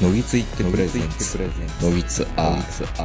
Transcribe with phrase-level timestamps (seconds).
[0.00, 1.38] のぎついってプレゼンツ
[1.82, 2.62] のぎつアー。
[2.64, 3.04] ツア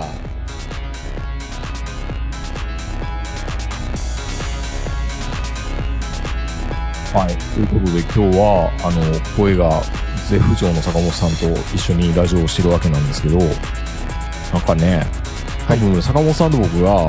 [7.18, 7.38] はい。
[7.38, 9.82] ということで今日は、あの、声が
[10.30, 13.46] 絶不調の坂本さんと一緒にラジオをしてるわけなんですけど、な
[14.60, 15.06] んかね、
[15.68, 17.08] 多分坂本さんと僕が、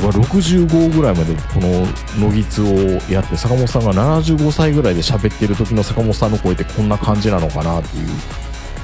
[0.00, 1.86] 僕は65ぐらいまでこの
[2.28, 2.66] のぎつを
[3.10, 8.08] やって、坂本さんが75歳ぐらいで喋ってる時の坂本さんの声ってこんな感じなのかなっていう、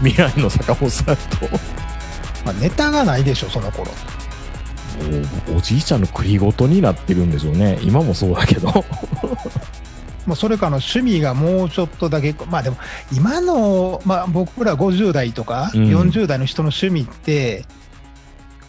[0.03, 1.23] 未来の坂本さんと、
[2.45, 3.91] まあ、ネタがないでしょ、その頃。
[5.57, 7.79] おじいちゃんの栗ごとになってるんでしょうね。
[7.83, 8.69] 今もそうだけど。
[10.27, 12.77] もうそれからの趣味がもうちょっとだけ、まあでも、
[13.13, 17.67] 今の、まあ僕ら50代とかうん40代の人の趣味って、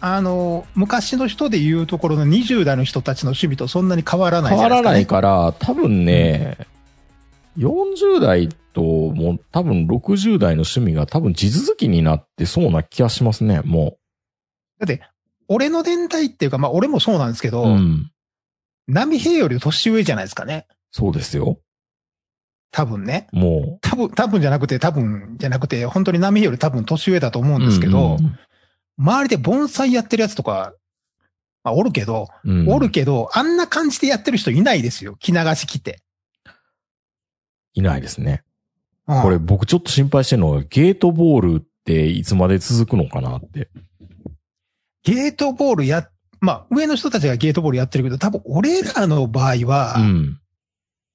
[0.00, 4.68] あの、昔の人で言うところの20代の人たちの趣味とそんなに変わらない変わ。
[4.68, 6.58] らないから、多分ね、
[7.58, 13.96] 40代ともう多分60代の趣味が多分地続きになってそうな気がしますね、も
[14.78, 15.02] だって、
[15.48, 17.50] 俺の年代っていうか、まあ俺もそうなんですけう。
[17.50, 18.10] ど、うん。
[18.88, 20.66] 波平より年上じゃないですかね。
[20.90, 21.58] そうですよ。
[22.70, 23.28] 多分ね。
[23.32, 27.62] も多分、多分じゃなくて、多分じゃなくて、本当に波平より多分年上だと思うう。
[27.62, 28.38] んですけど、うん
[28.98, 30.72] 周りで盆栽やってるやつとか、
[31.62, 35.16] まあおるけど、うんおるけど、あんな感じでやってる人いないですよ。
[35.20, 36.00] 着流し着て。
[37.74, 38.42] いないですね。
[39.08, 43.68] うんこれ僕ちょっと心配してるのは、ゲートボールっていつまで続くのかなって。
[45.04, 46.08] ゲートボールや、
[46.40, 50.40] まあ、上の人たちがゲートボールやってるけど、多分俺らの場合は、うん。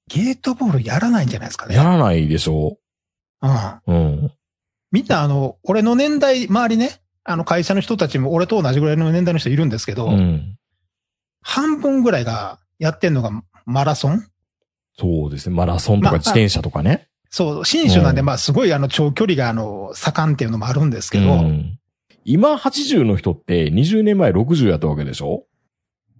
[0.08, 1.76] ゲートボールやらないんじゃないですかね。
[1.76, 2.78] やらないでしょ
[3.42, 3.50] うん。
[3.50, 3.82] う。
[3.86, 4.32] うん。
[4.90, 10.56] みんなあの、俺の年代、周りね、あの会社の人たちも俺と同じぐらいの年代の人いるんですけど、うん。
[11.42, 13.30] 半分ぐらいがやってんのが
[13.64, 14.26] マラソン
[14.98, 15.56] そうですね。
[15.56, 17.08] マラソンとまあか自転車とかね。
[17.32, 18.26] そう、新種なんで、うん。
[18.26, 21.78] まあすごいあの長距離があの盛んっていうのもあるんですけど、うん。
[22.24, 25.46] 今80の人って20年前60やったわけでしょ？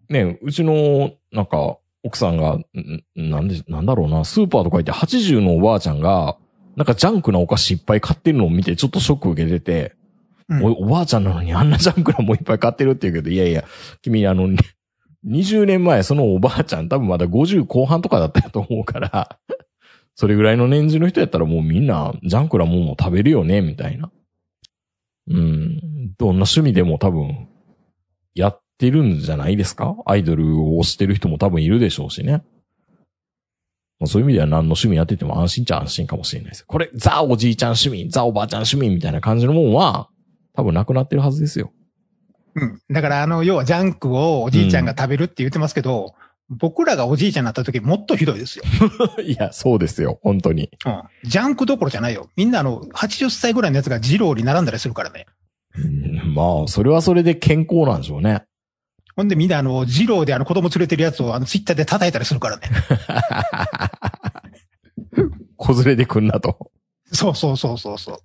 [0.08, 2.66] ねうちの、なんか、奥さんが、ん
[3.14, 6.36] なんで、なんだろうな、スーパーとか行って80のおばあちゃんが、
[6.76, 9.94] なんかジャンクなお菓子いっぱい買ってるのを見てちょっとショック受けてて、
[10.48, 10.64] うん。
[10.64, 13.64] おおばあちゃんなのにあんなジャンクなもんいっぱい買ってるって言うけど、いやいや、
[14.00, 14.48] 君あの、
[15.26, 19.38] 20年前そのおばあちゃん多分まだ50後半とかだったと思うから、
[20.14, 24.10] それぐらいの年次の人やったらもうみんなジャンクなもんも食べるよね、みたいな。
[25.28, 26.14] うん。
[26.18, 27.48] どんな趣味でも多分、
[28.34, 29.96] やってるんじゃないですか？
[30.06, 32.42] アイドルを推してる人も多分いるでしょうしね。
[34.00, 36.66] まあそういう意味では何の趣味やってても安心っちゃ安心かもしれないです。
[36.66, 40.08] これ、ザおじいちゃん趣味、ザおばあちゃん趣味みたいな感じのもんは、
[40.54, 41.72] 多分なくなってるはずですよ。
[42.54, 42.80] うん。
[42.90, 46.14] だからあの、要はジャンクをおじいちゃんが食べるって言ってますけど、
[46.58, 48.64] 僕らがおじいちゃんになった時もっとひどいですよ。
[49.24, 50.18] いや、そうですよ。
[50.22, 50.70] 本当に。
[50.84, 51.02] うん。
[51.24, 52.28] ジャンクどころじゃないよ。
[52.36, 55.26] みんなあの、80歳ぐらいのやつが二郎に並んだりするからね。
[55.76, 58.44] うんまあ、それはそれで健康なんでしょうね。
[59.16, 62.68] ほんでみんなあの、二郎であの子供連れてるやつをあの、ツイッターで叩いたりするからね。
[65.56, 66.70] 子連れで来んなと。
[67.12, 68.18] そうそうそうそうそう。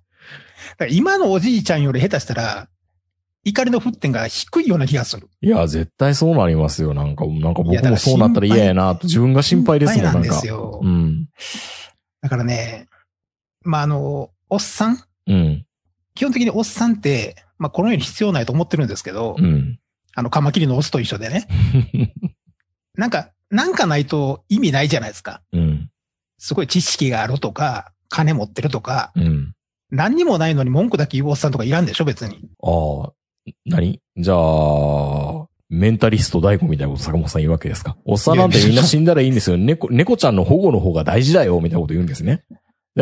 [0.90, 2.68] 今のおじいちゃんより下手したら、
[3.44, 5.28] 怒りの沸点が低いような気がする。
[5.40, 6.94] いや、絶対そうなりますよ。
[6.94, 10.20] なんか、なんか僕もそうなったら嫌やなと自分が心配ですもん、なんか。
[10.20, 11.28] ですようん。
[12.20, 12.88] だからね、
[13.62, 14.98] まあ、あの、おっさん？
[15.26, 15.66] うん。
[16.14, 19.78] 基本的におっさんって、まあ、この世に必要ないと思ってるんですけど、うん。
[20.14, 21.46] あの、カマキリのオスと一緒でね。
[22.96, 25.42] なんか、なんかないと意味ないじゃないですか。
[25.52, 25.90] うん。
[26.38, 29.54] すごい知識があるとか、金持ってるとか、うん。
[29.90, 32.48] 何にもないのに文句だけ言うおっさんとかいらんでしょ、別に。
[32.62, 33.12] ああ、
[33.66, 34.00] 何？
[34.16, 37.96] じゃあ、メンタリスト大悟みたいなこと坂本さん言うわけですか？
[38.04, 39.56] おっさんなんてみんな死んだらいいんですよ。
[39.56, 42.44] 猫、猫ちゃんの保護の方が大事だよ、みたいなこと言うんですね。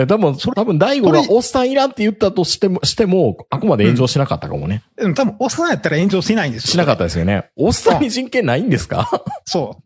[0.09, 4.83] 多分、それ多分大悟がおっさんいらんって言ったとしても、しても、あくまで炎上しなかったかもね。
[4.99, 6.71] うん、多分、おっさんやったら炎上しないんですよ。
[6.73, 7.49] しなかったですよね。
[7.57, 9.09] おっさんに人権ないんですか？
[9.47, 9.83] そう。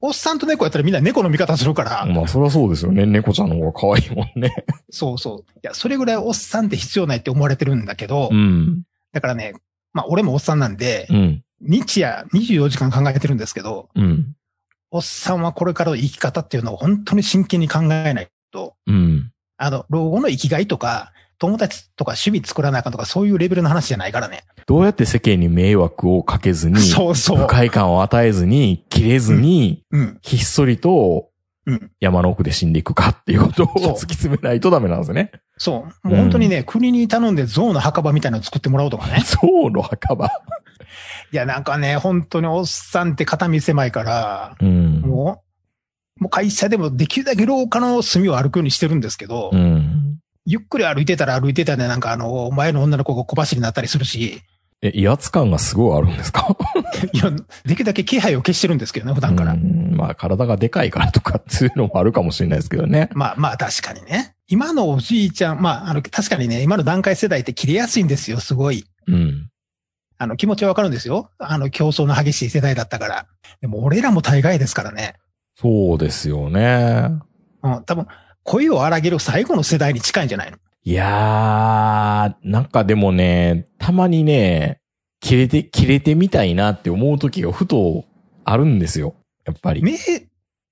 [0.00, 2.06] おっさんと猫やったらみんな猫の味方するから。
[2.12, 3.06] まあ、そりゃそうですよね。
[3.06, 4.52] 猫ちゃんの方が可愛いもんね。
[4.90, 5.50] そうそう。
[5.52, 8.82] いや、それぐらいおっさんって必要ないって思われてるんだけど、うん。
[9.12, 9.52] だからね、
[9.92, 11.44] まあ俺もおっさんなんで、うん。
[11.60, 14.34] 日夜24時間考えてるんですけど、うん。
[14.90, 19.30] おっさんはこれからの生き方っていうのを本当に真剣に考えないと、うん。
[19.56, 24.44] あの、老後の生きがいとか、友達とか趣味作らなあかんとかそういうレベルの話じゃないからね。
[24.66, 27.46] どうやって世間に迷惑をかけずに、そうそう不。
[27.46, 30.18] 快感を与えずに、切れずに、うん。
[30.22, 31.30] ひっそりと
[31.66, 31.90] うん。
[32.00, 35.30] 山の奥で死んでいくかっていうことを突き詰めないとダメなんですね。
[35.58, 36.08] そう。
[36.08, 39.22] もう本当にね、国に頼んで象の墓場みたいなの作ってもらおうとかね。
[39.24, 40.26] 象の墓場。
[40.26, 45.00] いや、なんかね、本当におっさんって肩身狭いから、うん。
[45.02, 45.42] も
[46.18, 50.18] う、もう会社でもできるだけ廊下の隅を歩くようにしてるんですけど、うん。
[50.44, 54.42] ゆっくり歩いてたら歩いてたで、なんかあの、前の女の子が小走りになったりするし、
[54.82, 56.56] え、威圧感がすごいあるんですか？
[57.12, 57.30] いや、
[57.64, 59.52] できるだけ気配を消してるんですけどね、普段から。
[59.52, 63.08] うんまあ、体がでかいからとかっていうのもあるかもしれないですけどね。
[63.14, 64.34] まあまあ確かにね。
[64.48, 68.84] 今のおじいちゃん、まあ、あの、確かにね、今の段階世代って切れやすいんですよ、すごい。
[69.06, 69.48] うん。
[70.18, 71.30] あの、気持ちはわかるんですよ。
[71.38, 73.26] あの、競争の激しい世代だったから。
[73.60, 75.14] でも俺らも大概ですからね。
[75.56, 77.08] そうですよね。
[77.62, 78.06] うん、多分、
[78.42, 80.58] 恋を荒げる最後の世代に近いんじゃないの？
[80.84, 84.80] いやー、なんかでもね、たまにね、
[85.20, 88.04] 切れて、切れてみたいなって思う時がふと
[88.44, 89.14] あるんですよ。
[89.44, 89.82] やっぱり。
[89.82, 89.96] 名、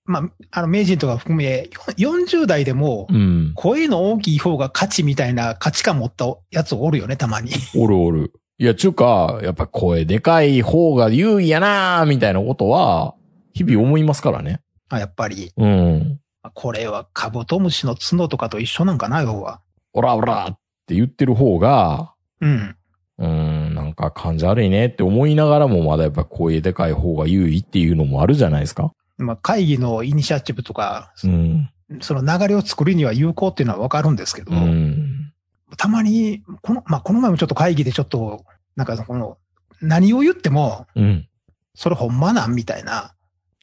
[0.04, 3.52] まあ、あの、名人とか含め、よ40代でもう、ん。
[3.54, 7.52] 声の大きい方が勝ちみたいな価値観持ったやつおるよね、たまに。
[7.76, 8.32] おるおる。
[8.58, 13.14] いや、ちゅうか、やっぱ声でかい方が優位やなーみたいなことは、
[13.52, 14.60] 日々思いますからね。
[14.88, 16.18] あやっぱり、うん。
[16.54, 19.60] これはカブトムシの角とかと一緒なんかな、要は。
[19.92, 22.76] オラオラって言ってる方が、うん。
[23.18, 23.28] うー
[23.70, 28.92] ん、なんか感じ悪いねって思いながらもまだやっぱ声でかい方が優位っていうのもあるじゃないですか。
[29.18, 31.70] まあ、会議のイニシアチブとか、うん。
[32.00, 35.32] その流れを作るには有効っていうのはわかるんですけど、うん。
[35.76, 38.44] たまに、この、まあ、この前もちょっと会議でちょっと、
[38.76, 39.38] なんかこの、
[39.82, 41.28] 何を言っても、うん。
[41.74, 43.14] それほんまなんみたいな。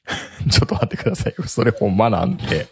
[0.50, 1.44] ちょっと待ってくださいよ。
[1.46, 2.68] それほんまなんて。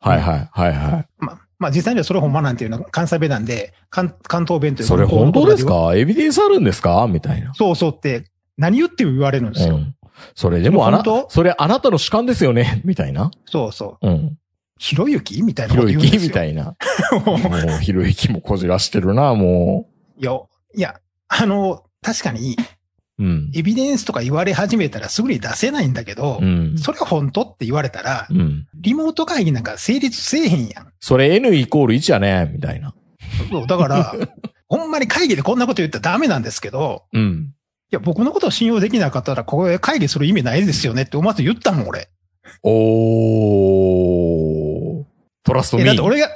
[0.00, 4.86] はいはい、はいはまあ、まあ実際にはそれほんまなんていうのは関西弁なんで、関関東弁といい。
[4.86, 5.94] うそれ本当ですか？
[5.94, 7.06] エビデンスあるんですか？
[7.08, 7.54] みたいな。
[7.54, 8.24] そうそうって、
[8.56, 9.76] 何言っても言われるんですよ。
[9.76, 9.94] うん。
[10.34, 12.80] それでもあなでも本、当それあなたの主観ですよね？
[12.84, 13.30] みたいな。
[13.46, 14.08] そうそう。
[14.08, 14.38] うん。
[14.78, 15.42] ひろゆき？
[15.42, 16.16] みたいなひろゆき？
[16.18, 16.74] みたいな。
[17.12, 19.86] い もう、ひろゆきもこじらしてるな、も
[20.18, 20.32] や、
[20.74, 20.98] いや、
[21.28, 22.56] あの、確かに、
[23.20, 23.24] う。
[23.24, 23.50] うん。
[23.54, 26.78] エビデンスとか言われ始めたらすぐに出せないんだけど、うん。
[26.78, 28.66] それ本当って言われたら、うん。
[28.74, 30.92] リモート会議なんか成立せえへんやん。
[30.98, 32.94] それ N イコール1やね、みたいな。
[33.50, 34.14] そうだから、
[34.68, 37.52] ほんまに会議でこんなこと言ったらダメなんですけど、うん。
[37.92, 42.08] いや、僕のことを信用できなかったら、ここで会議する意味ないですよねって思わず言ったもん、俺。
[42.62, 45.04] おー。
[45.42, 45.86] トラストえ、ミー。
[45.88, 46.28] だって俺が、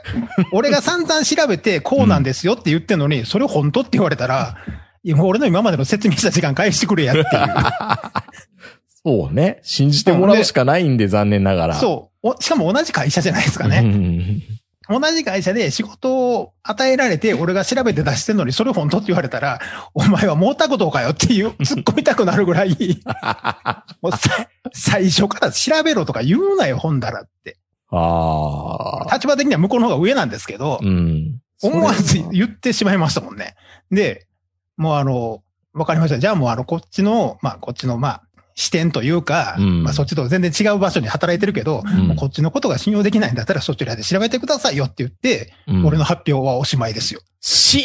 [0.53, 4.57] 俺が散々調べて、こうなんですよって言ってんのに、それ本当って言われたら、
[5.05, 7.29] いや、もう俺の今までの説明した時間返してくれやっていう。
[9.07, 9.61] そうね。
[9.63, 11.75] 信じてもらうしかないんで、残念ながら。
[11.75, 12.41] そうお。
[12.41, 13.81] しかも同じ会社じゃないですかうね。
[13.81, 14.43] ん。
[14.89, 19.61] 同じ会社で仕事を与えられて、俺が調べて出してんのに、それ本当って言われたら、
[19.93, 22.71] お前はもうたことかよっていう、突っ込みたくなるぐらい、
[24.01, 27.59] もうさ最初から調べろとか言うなよ、本だらって。
[27.91, 29.15] ああ。
[29.15, 31.41] 立場的には向こうの方が上なんですけど、うん。
[31.63, 33.55] 思わず言ってしまいましたもんね。
[33.91, 34.27] で、
[34.77, 35.43] もうあの、
[35.73, 36.19] わかりました。
[36.19, 38.23] じゃあもうあの、こっちの、まあ、こっちの、まあ、
[38.55, 41.83] 視点というか、うんまあ、そっちと全然違う場所に働いてるけど、
[42.13, 47.21] うこっちのことが信用できないんだったらそちらで調べてくださいよって言って、うん俺の発表はおしまいですよ。
[47.41, 47.81] シ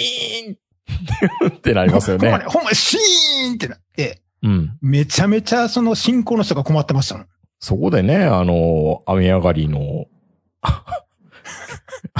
[0.47, 0.51] ー
[1.45, 2.51] ンってなりますよね ほんまに、。
[2.51, 4.77] ほんまにシーンってなって、うん。
[4.81, 7.27] めちゃめちゃその進行の人が困ってましたもん。
[7.59, 10.05] そこでね、あの、雨上がりの、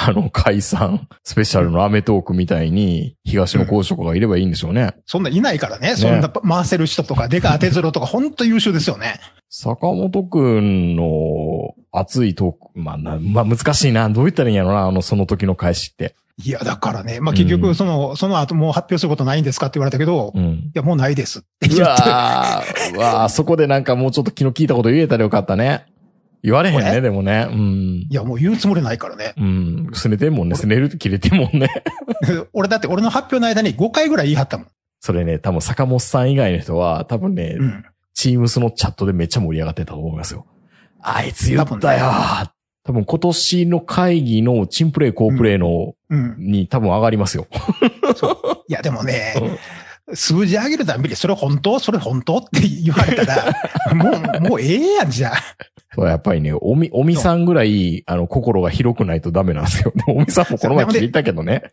[0.07, 4.93] あの、解散、スペシャルのアメトークみたいに、東野幸職がいればいいんでしょうね。
[5.05, 5.95] そんないないからね。
[5.95, 9.19] そんな回せる人とか、デカ当てずろとか、ほんと優秀ですよね。
[9.49, 14.07] 坂本くんの熱いトーク、まあな、まあ難しいな。
[14.09, 16.15] どう言ったらいいんやろな、あの、その時の返しって。
[16.41, 20.71] いや、だからね、まあ、結うん局、その、その後もう発表することないんですかって言われたけど、いうん。
[20.73, 22.09] や、もうないですってう言って。
[22.09, 22.63] わ
[22.97, 25.85] わーそこでなんかもうちょっと昨日聞いたこと言えたらよかったね。
[26.43, 27.47] 言われへんね、俺でもね。
[27.49, 28.07] うん。
[28.09, 29.33] いや、もう言うつもりないからね。
[29.37, 29.89] うん。
[29.93, 30.55] すねてんもんね。
[30.55, 31.69] すねるって切れてんもんね。
[32.53, 34.67] 俺だって俺の発表の間に5回ぐらい言い張ったもん。
[35.01, 37.85] それね、多分坂本さん以外の人は、多分ね、うん。
[38.13, 40.45] チームスのチャットでめっちゃ盛り上がってたと思いますよ。
[41.01, 42.49] あいつ言ったよー
[42.83, 46.35] 多分今年の会議のチンプレイ、コープレイの、うん。
[46.39, 47.47] に多分上がりますよ。
[48.67, 49.35] いや、でもね、
[50.13, 51.79] 数字上げるたんびに、それ本当？
[51.79, 52.37] それ本当？
[52.37, 55.33] って言われたら、もう、もうええやんじゃ
[56.07, 59.93] やっぱりね、おみ、おみさんぐらい、あの、心が広くないとダメなんですよ。
[60.07, 61.63] おみさんもこの前聞いたけどね。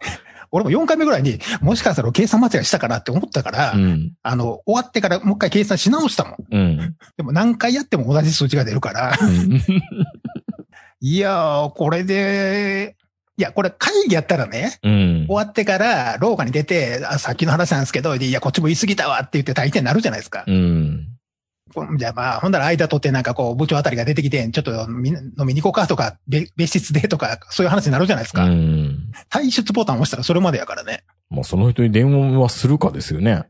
[0.52, 4.12] 俺も4回目ぐらいに、もしかしたら計算間違いしたかなって思ったから、うん。
[4.22, 6.36] あの、終わってからもう一回計算し直したもん。
[6.50, 6.96] うん。
[7.16, 9.62] でも何回やっても同じ数字が出るから、うん
[11.00, 12.96] いやー、これで、
[13.38, 15.34] いや、これ会議やったらね、うん終。
[15.34, 20.44] わってから廊下に出て、あさっきの話なんですけど、いや、こっちも言い過ぎたわって言って大抵なるじゃないですか。
[20.46, 21.15] うん。
[21.98, 28.46] じゃあまあ、ほんなら間取ってなんかこう、部長あたりが出てきて、ちょっとみ飲みに行こうかとか、べ別室でとか、そういう話になるじゃないですうか。
[28.46, 29.10] ん。
[29.30, 31.04] 退出ボタン押したらそれまでやからね。
[31.30, 33.44] まあ、その人に電話はするかですよね。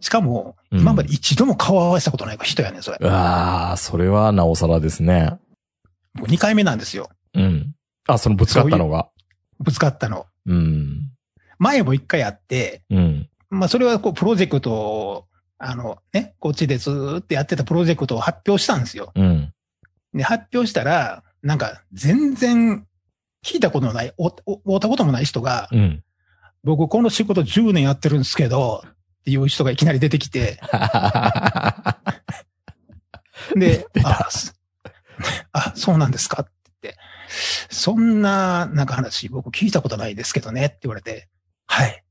[0.00, 2.98] しかも、うん今まで一度も顔合わせたことない人やねん、それ。
[3.00, 5.30] うわあ、それはなおさらですね。
[6.14, 7.08] もう2回目なんですよ。
[7.34, 7.74] うん。
[8.06, 9.08] あ、そのぶつかったのが。
[9.60, 10.26] ぶつかったの。
[10.46, 11.10] うん。
[11.58, 13.28] 前も一回あって、うん。
[13.50, 15.24] まあそれはこうプロジェクトを、
[15.58, 19.12] あのね、こっちでずーっとやってたプロジェクトを発表したんですよ。
[19.14, 19.52] うん。
[20.14, 22.86] で、発表したら、なんか全然
[23.44, 26.02] 聞いたことのない、お、お、会ったこともない人が、うん。
[26.64, 28.90] 僕この仕事10年やってるんですけど、っ
[29.24, 30.60] ていう人がいきなり出てきて、
[33.56, 34.54] で、あ、す
[35.52, 36.42] あ、そうなんですか？
[36.42, 36.50] って
[36.82, 37.00] 言って、
[37.70, 41.28] そんな、なんか話、僕聞いたことないですけどねって言われて、
[41.66, 42.04] はい。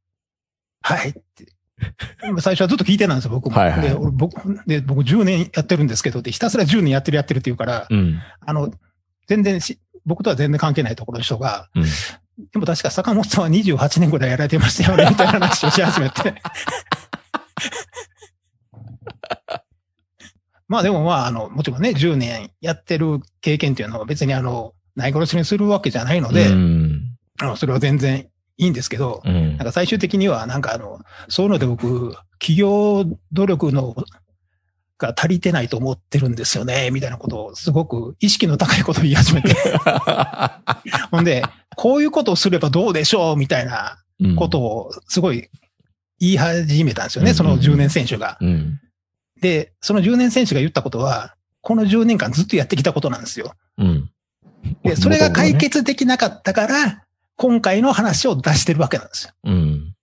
[0.82, 1.22] はいって。
[2.22, 3.56] ま あ最初はずっと聞いてたんですよ、僕も。
[3.58, 8.20] はいはいで、俺僕、で、僕10年やってるんですけどひたすら10年やってるやってるって言うから、うん。
[8.46, 8.72] あの、
[9.28, 11.84] 全然し、僕とは全然関係ないところの人が、うん。
[11.84, 11.90] で
[12.60, 16.36] も確か坂本さんは28年ぐらいやられてましたよね、みたいな話をし始めて。
[20.68, 27.18] まあでもまあ、あの、もちろんね、10年やってる経験っていうのは別にあの、ない殺しにするわけじゃないので、うん。
[27.40, 28.28] あのそれは全然
[28.58, 31.00] いいんですけど、うんなんか最終的にはなんかあの、
[31.30, 33.96] そういうので僕、企業努力の、
[35.00, 39.56] が足りてないと思ってるんですよね、みたいなことをすごく意識の高いことを言い始めて。
[41.12, 41.44] ほんで、
[41.76, 44.00] こういうことをすればどうでしょうみたいな
[44.38, 45.50] ことをすごい
[46.20, 48.38] 言い始めたんですよね、うんその10年選手が。
[48.42, 48.80] うん。
[49.40, 53.54] で、その10年選手が言ったことは、この10年間ずっとやってきたことなんですよ。
[53.78, 54.10] うん。
[54.84, 57.04] で、それが解決できなかったから、
[57.38, 59.34] 今回の話を出してるわけなんですよ。
[59.44, 59.94] うん。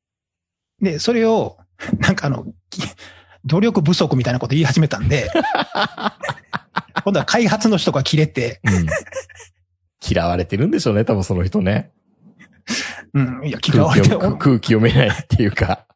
[0.80, 1.58] で、それを、
[1.98, 2.80] なんかあの、き
[3.44, 5.30] 努力不足みたいなこと言い始めたんで、
[7.04, 8.86] 今度は開発の人が切れて、うん。
[10.06, 11.92] 嫌われてるんでしょうね、多分その人ね。
[13.12, 15.86] うん、いや、嫌われて、空気を、空気読めないっていうか。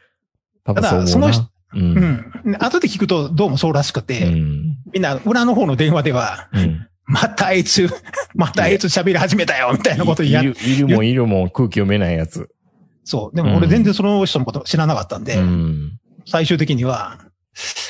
[0.64, 1.04] 多分そう思うな。
[1.04, 1.78] ただその人う。
[1.78, 2.52] うんん。
[2.52, 4.78] で後で聞くとどうもそうらしくうて、ん。
[4.92, 6.88] みんな裏の方の電話では、うん。
[7.06, 7.88] またあいつ、
[8.34, 12.50] またあいつ喋り始めたよ、みたいなこと言いる、いるもんいるもん空気読めないやつ。
[13.04, 13.36] そう。
[13.36, 15.98] でも俺全然その人のこと知らなかったんで、うん。
[16.26, 17.20] 最終的には、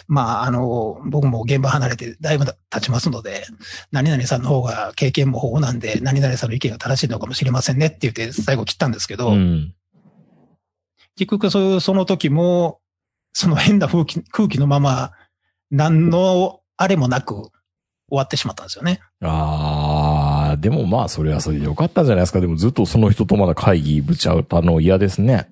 [0.07, 3.45] まあ、あの、僕も現場離れてだいぶ経ちますので、
[3.91, 9.75] 何々さんの方が経験も豊富なんで、何々さんの意見が正しいのかもしれませんねって言って最後切ったんですけど、うん。
[11.17, 12.81] 結局そその時も、
[13.33, 15.13] その変な空気空気のまま、
[15.71, 17.51] 何のあれもなく終
[18.11, 19.01] わってしまったんですよね。
[19.23, 22.41] あー、でもまあ、それはそれでよかったんじゃないですか。
[22.41, 25.49] でもずっとその人とまだ会議ぶちゃうたの嫌ですね。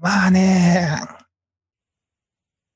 [0.00, 0.98] まあね、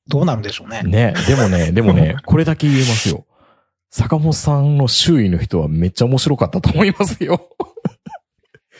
[0.09, 0.83] どうなるんでしょうね。
[0.83, 1.15] ね。
[1.27, 3.25] でもね、 でもね、これだけ言えますよ。
[3.91, 7.49] 坂本さんの周囲の人はめっちゃ面白かったと思いますよ。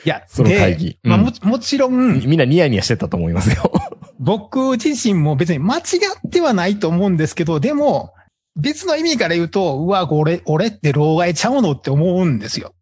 [0.05, 0.99] いや、その会で議。
[1.03, 3.71] まあうんももちろん、みんなニヤニヤしてたと思いますよ。
[4.19, 5.81] 僕自身も別に間違
[6.25, 8.13] ってはないと思うんですけど、でも、
[8.57, 12.73] 別の意味から言うと、うわ、俺、俺って老害ちゃうのって思うんですよ。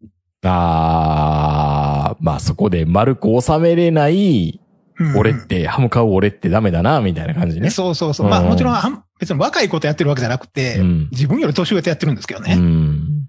[0.44, 4.60] あー、まあそこで丸く収めれない、
[4.98, 7.70] うん俺って、歯向かう俺ってダメだな、みたいな感じね。
[7.70, 8.30] そうそうそう。
[8.30, 12.56] まあうんもちろん別に若いことやってるわけじゃなくて、うん自分より年上とやってるんですけどうね。
[12.56, 13.28] ん。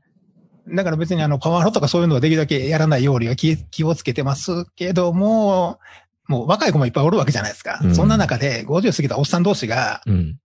[0.72, 5.80] だから別にあの、パワハラとかそういうのはできるだけやらないようには気気をつけてますけども、
[6.28, 7.80] もう若い子もいっぱいおるわけじゃないですか。
[7.82, 10.36] うんそんな中で50過ぎたおっさん同士が、うん。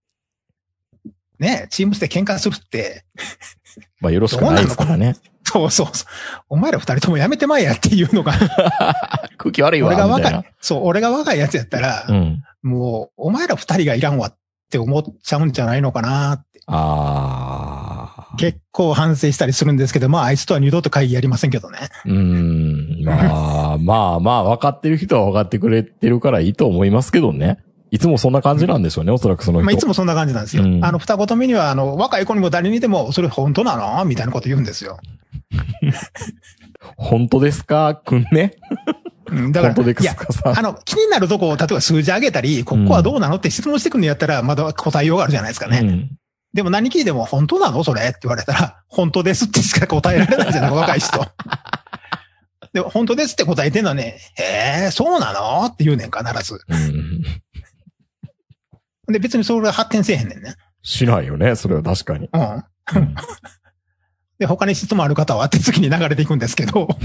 [1.42, 3.04] ね、チームスで喧嘩するって、
[4.00, 5.16] まあよろしくないですからね。
[5.44, 6.08] そうそうそう。
[6.48, 8.32] お前ら二人ともやめてまえやっていうのが、
[9.36, 10.06] 空気悪いわ、俺が。
[10.06, 12.42] 若い、そう、俺が若いやつやったら、うん。
[12.62, 14.36] もう、お前ら二人がいらんわっ
[14.70, 16.60] て思っちゃうんじゃないのかなって。
[16.66, 18.36] あー。
[18.36, 21.78] 結構反省したりするんですけど、まあ、あいつとは二度と会議やりませんけどね。
[22.06, 23.02] うん。
[23.04, 27.58] まあ、まあまあ、分かってる人は分かってくれてるからいいと思いますけどね。
[27.92, 29.66] いつもそんな感じなんでしょうね、おそらくその人。
[29.66, 30.64] まあ、いつもそんな感じなんですよ。
[30.64, 34.04] うんあの、二言目には、あの、若い子にも誰にでも、それ本当なの？
[34.06, 34.98] みたいなこと言うんですよ。
[36.96, 37.94] 本当ですか？
[37.94, 38.56] くんね？
[39.26, 40.58] うん、だから、本当でいや、すかさん。
[40.58, 43.36] あの、気になるとこを、例えば数字上げたり、ここはどうなの？
[43.36, 45.80] って質問してくるんやったら、まだ答えようがあるじゃないですかね。
[45.82, 46.10] うん
[46.54, 47.82] でも何聞いても、本当なの？
[47.82, 51.18] それって言われたら、本当ですってしか答えられないじゃない若い人。
[52.74, 55.64] でも、本当ですって答えてんのはね、へえ、そうなの？
[55.64, 56.60] って言うねん、必ず。
[56.68, 57.22] うん。
[59.08, 60.54] で、別にそれは発展せえへんねんね。
[60.82, 62.28] しないよね、それは確かに。
[62.32, 62.64] うん。
[64.38, 66.88] で、他に質問ある方はって次に流れていくんですけど、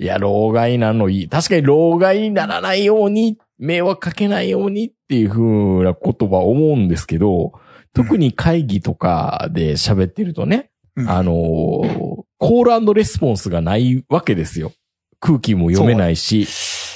[0.00, 1.28] いや、老害なのいい。
[1.28, 5.42] 確かに老害にならないように、迷惑かけないようにっていう風
[5.82, 7.52] な言葉思うんですけど、
[7.92, 14.72] 特に会議とかで喋ってるとね、うんあのーコールレスポンスがないわけですよ。
[15.18, 16.46] 空気も読めないし、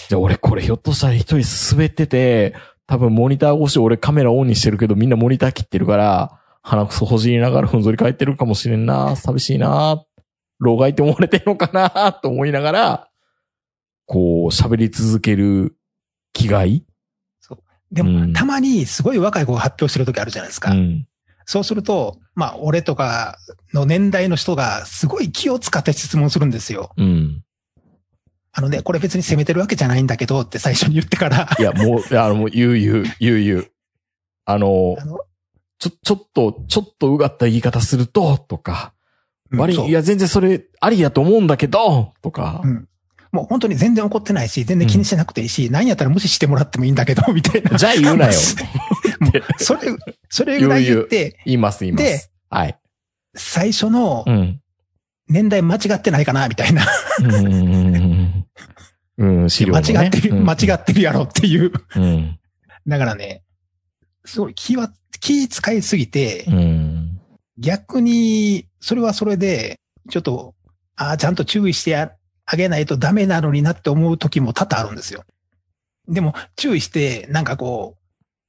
[0.09, 2.55] じゃあ俺これひょっとしたら一人滑ってて、
[2.93, 10.05] 多分モニター越し俺カメラオンにしてるけどみんなモニター切ってるから、鼻くそほじりながらふんぞり返ってるかもしれんな、寂しいな、
[10.59, 13.09] 老害って思われてんのかなと思いながら、
[14.05, 15.75] こう、喋り続ける
[16.35, 16.85] 気概
[17.91, 20.73] でも、うんたまにすごい若い子が発表してる時あるじゃないですか。
[20.73, 21.07] うん。
[21.47, 23.39] そうすると、まあ、俺とか
[23.73, 26.93] の年代の人がすごい気を使って質問するんですよ。
[26.99, 27.43] うん。
[28.53, 33.71] あのね、これ別に責めてるわけじゃないんだけどって最初に言ってから、いや、もう、あの、もう、言う言う、言う言う。
[34.45, 35.21] あのあ、の、
[35.79, 38.93] ちょ、ちょっと、ちょっとうがった言い方すると、とか、
[39.53, 42.89] 悪い、うんいや、全然それ、ありやと思うんだけど、とかう、ん
[43.33, 47.79] もう本当に全然怒ってないし、全然気にしなくていいし、何やったら無視してもらってもいいんだけど、 みたいな。
[47.79, 48.33] じゃあ言うなよ。
[49.57, 49.81] それ、
[50.29, 51.99] それぐらい言って、言います、言いま。
[51.99, 52.79] ですはい。
[53.35, 54.59] 最初のうん。
[55.29, 56.87] 年代間違ってないかな、みたいな。
[57.21, 58.22] うん。
[59.23, 61.73] うん、資料ね違ってる、うん間違ってるやろっていう。
[61.95, 62.39] うん。
[62.89, 63.45] だからね、
[64.25, 67.21] すごい気は、気使いすぎて、うん。
[67.57, 69.79] 逆に、それはそれで、
[70.11, 70.55] ちょっと、
[70.97, 72.13] ああ、ちゃんと注意してあ
[72.45, 75.23] あげないとダメなのになって思う時も多々あるんですよ。
[76.09, 77.97] でも、注意して、なんかこ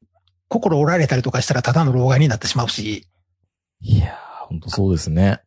[0.01, 0.07] う、
[0.49, 3.07] 心折られたりとかしたらただの老害になってしまうし、
[3.81, 5.41] いやー、本当そうですね。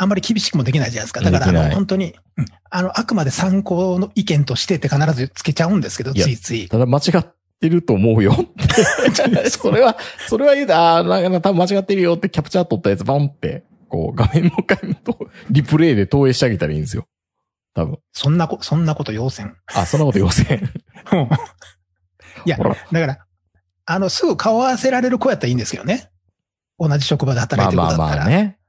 [0.00, 1.20] あんまり厳しくもできないじゃないですか。
[1.20, 6.68] だから、あの、本当に、うんあの、あくまで参考の意見としてって必ずつけちゃうんですけど、ついつい。
[6.70, 7.26] ただ間違っ
[7.60, 8.34] てると思うよ。
[9.50, 15.18] それは、それは言うた、あーなんか多分間違ってるよってキャプチャー撮ったやつバンって、こう画面もう一回と
[15.50, 17.06] リプレイで投影してあげたらいいんですよ。
[17.74, 17.98] 多分。
[18.12, 19.54] そんなこ、そんなこと要せん。
[19.66, 20.62] あ、そんなこと言わせん。
[21.12, 21.28] うん
[22.46, 23.18] いや、だから、
[23.84, 26.10] あの、すぐ顔合わせられる子やったらいいんですけどね。
[26.78, 28.24] 同じ職場で働いてるまあまあ子だったら。
[28.24, 28.59] まあね。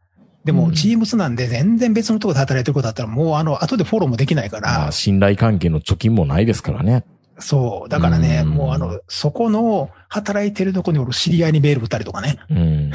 [0.43, 7.03] でも、うんチームスなんで全然別のところで働いてる子だったら、もうあの、後でフォローもできないから、まあ信頼関係の貯金もないですからね。
[7.39, 7.89] そう。
[7.89, 12.37] だからね、うんもうあの、そこの働いてるとこにおる知り合いにメール打ったりとかね。
[12.49, 12.91] うん。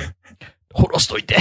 [0.77, 1.39] フォローしといてっ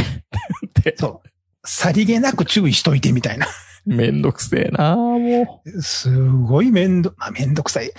[0.84, 0.96] て。
[0.98, 1.30] そう。
[1.66, 3.48] さりげなく注意しといてみたいな。
[3.86, 7.92] めんどくせえなもすごいめんど、まあ、めんどくさい。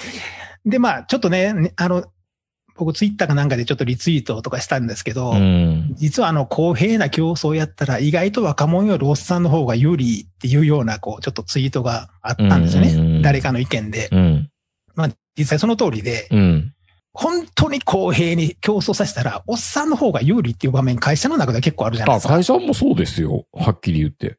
[0.65, 2.05] で、まあ、ちょっとね、ねあの、
[2.79, 5.35] 僕ツイッターかなんかでちょっとリツイートとかしたんですけど、う。
[5.35, 5.95] うん。
[5.95, 12.93] 実はあの、公平な競争やったら、意外と若者よりおっさんの方が有利っていうような、こう、ちょっとツイートがあったんですよね。
[12.93, 14.09] うんうんうん誰かの意見で。
[14.13, 14.51] うん。
[14.95, 16.73] まあ、実際その通りで、うん。
[17.13, 22.35] 本当に公平に競争させたら、おっさんの方が有利っていう場面、会社の中では結構あるじゃないあ、ですか。
[22.35, 23.47] 会社もそうですよ。
[23.53, 24.37] はっきり言って。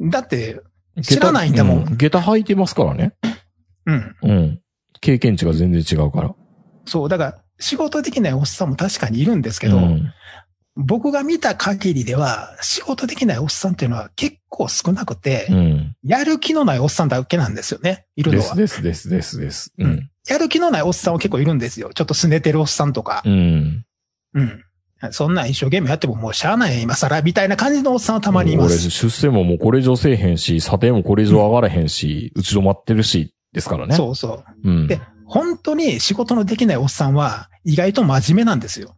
[0.00, 0.60] だって、
[1.02, 3.14] 知らないんだもんう下駄履いてますからね。
[3.86, 4.16] うん。
[4.22, 4.60] うん。
[5.00, 6.34] 経験値が全然違うから。
[6.86, 10.12] そう、だから、仕事できないおっさんも確かにいるんですけど、うん
[10.76, 15.96] 僕が見た限りでは、仕事できないおっさんっていうのは結構少なくて、うん。
[16.02, 18.06] やる気のないおっさんだけなんですよね。
[18.16, 18.82] いるのはです。
[18.82, 19.72] ですですですです。
[19.78, 20.10] ううんん。
[20.28, 21.90] やる気のないおっさんは結構いるんですよ。
[21.94, 23.22] ちょっと拗ねてるおっさんとか。
[23.24, 23.84] うん。
[24.34, 24.64] うん。
[25.12, 28.90] そんなん一生懸命やってももうしゃあない今更みたいな感じのおっさんはたまにいま俺、す。
[28.90, 33.94] 出世ももうこれ以上せえへんし、査定もこれ以上上がらへんし、打ち止まってるし、ですからね。
[33.94, 34.68] そうそう。
[34.68, 34.70] う。
[34.70, 34.86] ん。
[34.88, 38.96] で本当に仕事のできないおっさんは意外と真面目なんですよ。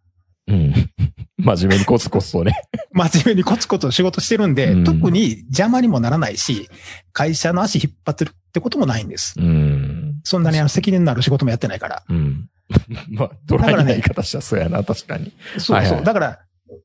[0.48, 0.74] うん。
[1.38, 2.62] 真面目にコツコツとね。
[2.92, 6.68] 真面目にコツコツ仕事してるんで、うん特に邪魔にもならないし、
[7.12, 9.34] 会社の足引っ張ってるってこともないんです。
[9.38, 10.20] うん。
[10.24, 12.02] そんなにあの責任のある仕事もやってないから。
[12.08, 12.48] うん。
[13.10, 15.32] まあ、ドライな言い方したらそうやな、確かに。
[15.54, 15.76] そうそう。
[15.76, 16.38] はいはいだから、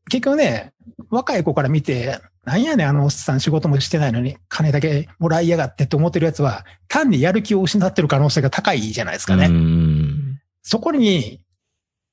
[0.10, 0.74] 結局ね、
[1.10, 9.46] 若い子から見て、なんやねん、あのおっさん仕事もしてないのに、金だけもらいやがってって思ってるやつは、単にやる気を失ってる可能性が高いじゃないですかね。
[9.46, 10.40] うん。
[10.64, 11.42] そこに、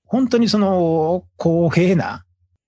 [0.05, 2.25] 本当にその、公平な、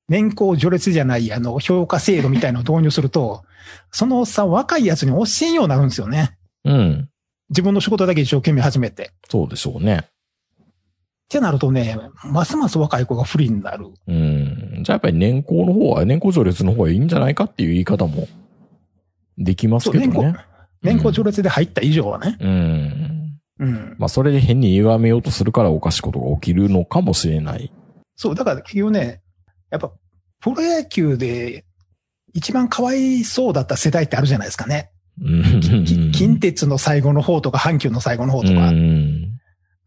[0.08, 3.44] 年功序列じゃない、あの、評価制度みたいなのを導入すると、
[3.92, 6.36] そのおっさん若いやつに教えんようになるんですよね。
[6.64, 7.08] うん。
[7.50, 9.12] 自分の仕事だけ一生懸命始めて。
[9.28, 10.06] そうでしょうね。
[11.30, 13.86] ってなるとね、ますます若い子が不利になる。
[14.08, 14.80] うん。
[14.82, 18.26] じゃあやっぱり年功の方は、年功序列の方がいいんじゃないかっていう言い方も
[19.38, 20.34] できますけどそうね。
[20.82, 22.36] 年功序列で入った以上はね。
[22.40, 23.38] うん。
[23.60, 23.96] うん。
[23.96, 27.70] まあそれで変に歪めようとするからおかしいことが起きるのかもしれない。
[28.16, 29.22] そう、だから結局ね、
[29.70, 29.92] やっぱ、
[30.40, 31.64] プロ野球で
[32.34, 34.90] 一番かわいそうだった世代ってあるじゃないですかね。
[35.22, 38.70] うんき近鉄の最後の方とか、阪急の最後の方とか。
[38.70, 39.29] うん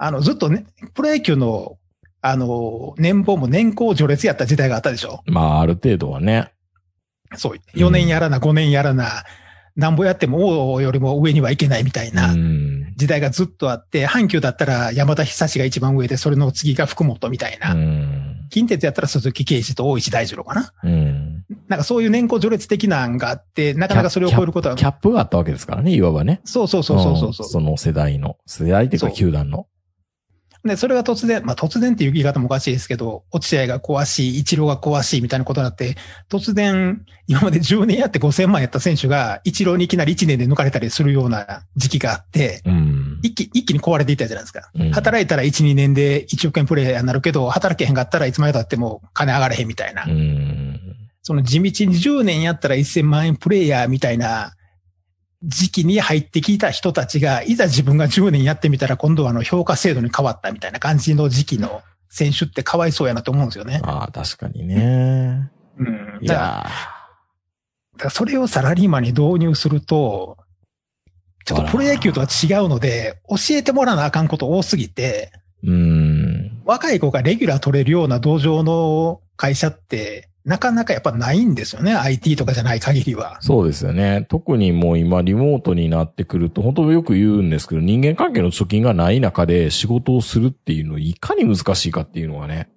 [0.05, 1.77] あの、ずっとね、プロ野球の、
[2.21, 5.21] あの、年俸も年功序列やった時代があったでしょ？
[5.25, 6.51] まあある程度はね。
[7.35, 7.57] そう。
[7.75, 9.23] 4年やらな、5年やらな、
[9.75, 12.93] なんぼやっても王よりも上にはいけないみたいなうん。
[12.95, 17.73] 時代がずっとあって、阪急だったら山田久志が一番上で、それの次が福本みたいな。
[17.73, 18.47] うん。
[18.49, 20.73] 近鉄やったら鈴木啓治と大石大二郎かな。
[20.83, 21.43] うん。
[21.67, 26.39] なんかそういう年功序列的なんがあって、なかなかそれを超えることはキャップがあったわけですからね、いわばね。
[26.45, 27.47] そうそうそうそうそうそう。
[27.47, 29.65] んその世代の、世代っていうか球団の。
[30.65, 35.95] で、それが突然、まあ突然っていう言い方もおかしいですけど、落合が壊しい、一郎が壊しいみたいなことになって、
[36.29, 43.19] 突然、今まで10年やって5000万やった選手が、一郎にいきなり1年で抜かれたりするような時期があって、うん。
[43.23, 44.69] 一気、一気に壊れていったじゃないですか。
[44.73, 50.05] うん働いたら1、2年で1億円プレイヤーになるけど、働けへんかったらいつまで経っても金上がれへんみたいな。
[50.05, 50.79] うん。
[51.23, 54.53] その地道に10年やったら1000万円プレイヤーみたいな
[55.43, 63.81] 時期に入ってきた人たちが、いざ自分が10年やってみたら今度はあの評価制度に変わったみたいな感じの時期の選手ってかわいそうやなと思うんですよね。
[63.83, 65.51] ああ、確かにね。
[65.77, 66.19] うん。
[66.21, 66.65] いや
[67.97, 70.37] だそれをサラリーマンに導入すると、
[71.45, 76.61] ちょっとプロ野球とは違うので、教えてもらわなあかんこと多すぎて、ーうん。
[76.65, 81.93] 若い子がレギュラー取れるような道場の会社って、なかなかやっぱないんですよね。
[81.93, 83.37] IT とかじゃない限りは。
[83.39, 84.25] そうですよね。
[84.27, 92.69] 特にもう今リモートになってくると、本当よく言うんですけど、人間関係の貯金がない中で仕事をするっていうのいかに難しいかっていうのはね。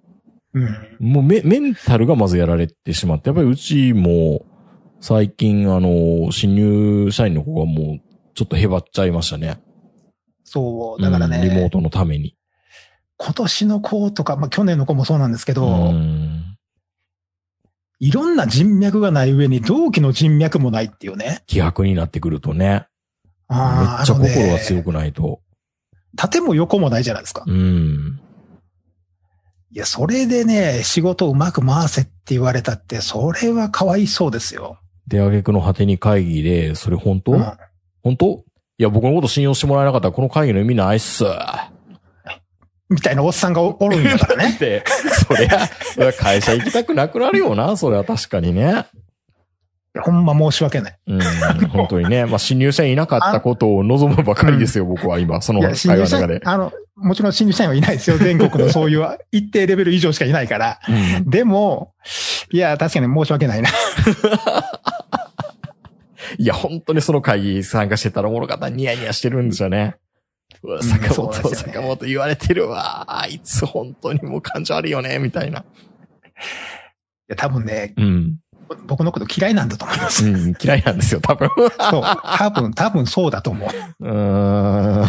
[0.53, 0.97] うん。
[0.99, 4.45] もうメメンタルがまずやられてしまって、やっぱりうちも
[5.01, 7.99] 最近あの、新入社員の子がもう
[8.33, 9.59] ちょっとへばっちゃいましたね。
[10.45, 11.39] そう、だからね。
[11.39, 12.37] うんリモートのために。
[13.17, 16.36] 今年の子とか、まあ去年の子もそうなんですけど、うん
[17.99, 21.43] いろんな人脈がない上に同期の人脈もないっていうね。
[21.47, 22.67] 気迫になってくるとね。
[22.67, 22.85] めっ
[23.47, 25.41] あーちゃ心が強くないと。
[26.15, 27.43] 縦も横もないじゃないですか。
[27.47, 28.19] うん。
[29.71, 34.79] いや、それでね、仕事をうまく回せって言われたって、それはかわいそうですよ。
[35.07, 37.43] で、挙句の果てに会議で、それ本当、うん
[38.03, 38.43] 本当？
[38.79, 41.25] いや、僕のこと信用してもらえなかったらこの会議の意味ないっす。
[42.89, 44.55] みたいなおっさんがおおるんだからね。
[44.59, 44.83] で、
[45.27, 48.85] そりゃ、そりゃ会社行きたくなくなるよな、それは確かにね。
[50.03, 50.99] ほんま申し訳ない。
[51.07, 51.21] うん、
[51.69, 52.25] 本当にね。
[52.25, 56.39] まあ、新入社員いなかったことを望むばかりですよ、僕は今、その会話の中で、。
[56.45, 58.17] あの、もちろん新入社員はいないですよ。
[58.17, 60.79] 全国のそういう一定レベル以上しかいないから。
[60.87, 61.93] うんでも、
[62.51, 63.69] いや、確かに申し訳ないな。
[66.37, 69.95] いや、本当にその会議参加してたらおもろかったらニヤニヤしてるんですよね。
[70.63, 73.21] うわ、坂本、なんね坂本言われてるわ。
[73.21, 75.59] あいつ本当にもう感情悪いよね、みたいな。
[75.59, 75.63] い
[77.29, 78.37] や、多分ね、うん。
[78.85, 80.25] 僕のこと嫌いなんだと思います。
[80.27, 81.49] うん、嫌いなんですよ、多分。
[81.57, 82.03] そう。
[82.37, 83.69] 多分、多分そうだと思う。
[83.99, 85.03] うー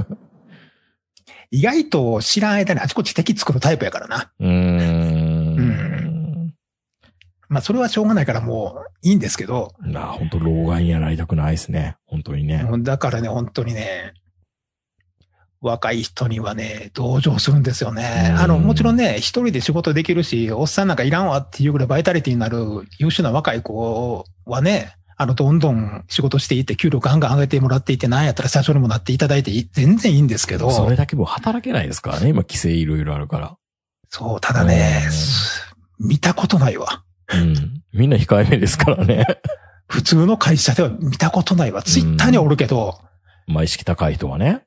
[0.00, 0.18] ん。
[1.50, 4.30] 意外と知らん間にあちこち敵作るタイプやからな。
[4.40, 6.03] うーん。
[7.54, 11.96] まあ、それはしょうがないからもういいんですけど、なあ、本当老害にはなりたくないですね。
[12.04, 12.66] 本当にね。
[12.80, 14.12] だからね、本当にね、
[15.60, 18.32] 若い人にはね、同情するんですよね。
[18.32, 22.58] うんあの、もちろんね、一人で仕事できるし、おっさんなんかいらんわっていうぐらいバイタリティになる
[22.98, 32.30] 優秀な若い子はね、あの、どんどん仕事していって、給料ガンガン上げてもらっていて、なんやったら社長にもなっていただいて全然いいんですけど、それだけもう働けないですからね。
[32.30, 33.56] 今、規制いろいろあるから。
[34.10, 35.02] そう、ただね
[36.00, 37.04] うん、見たことないわ。
[37.32, 37.82] うん。
[37.92, 39.26] みんな控えめですからね。
[39.88, 41.82] 普通の会社では見たことないわ。
[41.82, 42.98] ツイッターにおるけど、
[43.46, 44.64] まあ、意識高い人はね。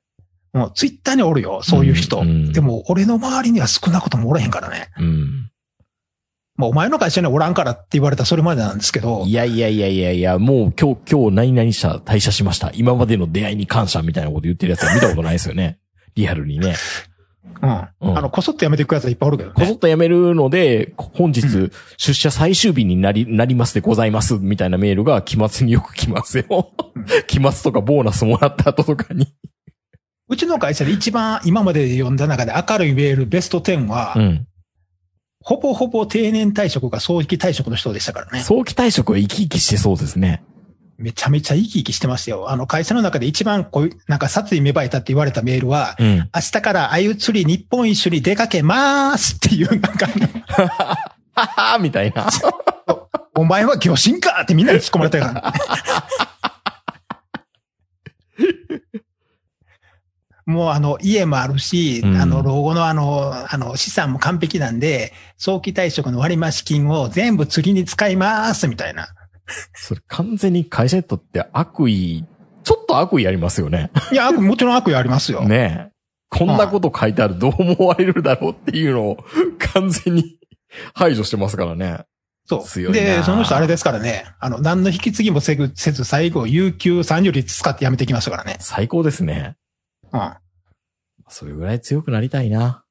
[0.54, 2.22] もうツイッターにおるよ、そういう人。
[2.22, 4.90] うんうんでも、俺の周りには少なくともおらへんからね。
[4.98, 5.52] うん。
[6.56, 12.72] まあ、お前の会社にはおらんからって言われたらそれまでなんですけどい、やいやいやいやいや、もう今日、今日何々社退社しました。
[12.74, 15.80] 今までの出会いに感謝みたいなこと言ってるやつは見たことないですよね。
[16.16, 16.76] リアルにね。
[17.62, 18.10] うん。
[18.10, 19.56] うんあの、こそっとやめていくやつはいっぱいおるけどね。
[19.56, 27.06] こそっと辞めるので、本日、出社最終日になり、なりますでございます、みたいなメールが期末によく来ますようん。
[27.28, 29.28] 期末とかボーナスもらった後とかに。
[30.30, 34.48] うちの会社で一番今まで読んだ中で明るいメールベスト10は、うん。
[35.42, 38.42] ほぼほぼ定年退職が早期退職の人でしたからね。
[38.42, 40.44] 早期退職は生き生きしてそうですね。
[40.98, 42.50] めちゃめちゃ生き生きしてましたよ。
[42.50, 46.18] あの会社の中で一番こういう、なんか殺意芽生えたって言われたメールは、うん。
[46.34, 50.08] 明日からあゆ釣り日本一緒に出かけまーすっていう、なんか、
[51.36, 52.28] は はみたいな。
[53.38, 55.54] お前は魚神かってみんなに突っ込まれたから。
[60.48, 69.10] もうあの、家もあるし、うんあの、老後のあの、あの、資産も完璧なんで、早期退職の割増金を全部釣りに使います、みたいな。
[69.74, 72.26] それ完全に会社にとって悪意、
[72.64, 73.92] ちょっと悪意ありますよね。
[74.12, 75.48] いや、悪もちろん悪意ありますよ。
[75.48, 75.98] ねえ。
[76.30, 79.18] こんなこと書いてあるどう思われるだろうっていうのを
[79.74, 80.38] 完全に
[80.94, 82.06] 排除してますからね。
[82.46, 82.64] そう。
[82.64, 88.58] 強いなで、その人あれですからね、あの、何の引き継ぎもせず、せず最後、有給30率使って辞めてきましたからね。
[88.60, 89.56] 最高ですね。
[90.14, 90.34] うん。
[91.30, 92.84] それぐらい強くなりたいな。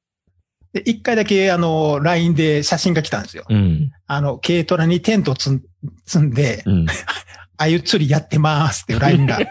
[0.73, 3.45] で、一回だけ、あの、LINE で写真が来たんですよ。
[3.49, 3.91] うん。
[4.05, 5.61] あの、軽トラにテント積ん
[6.05, 6.85] 積んで、うん。
[7.59, 9.39] あゆ釣りやってますっていう LINE が。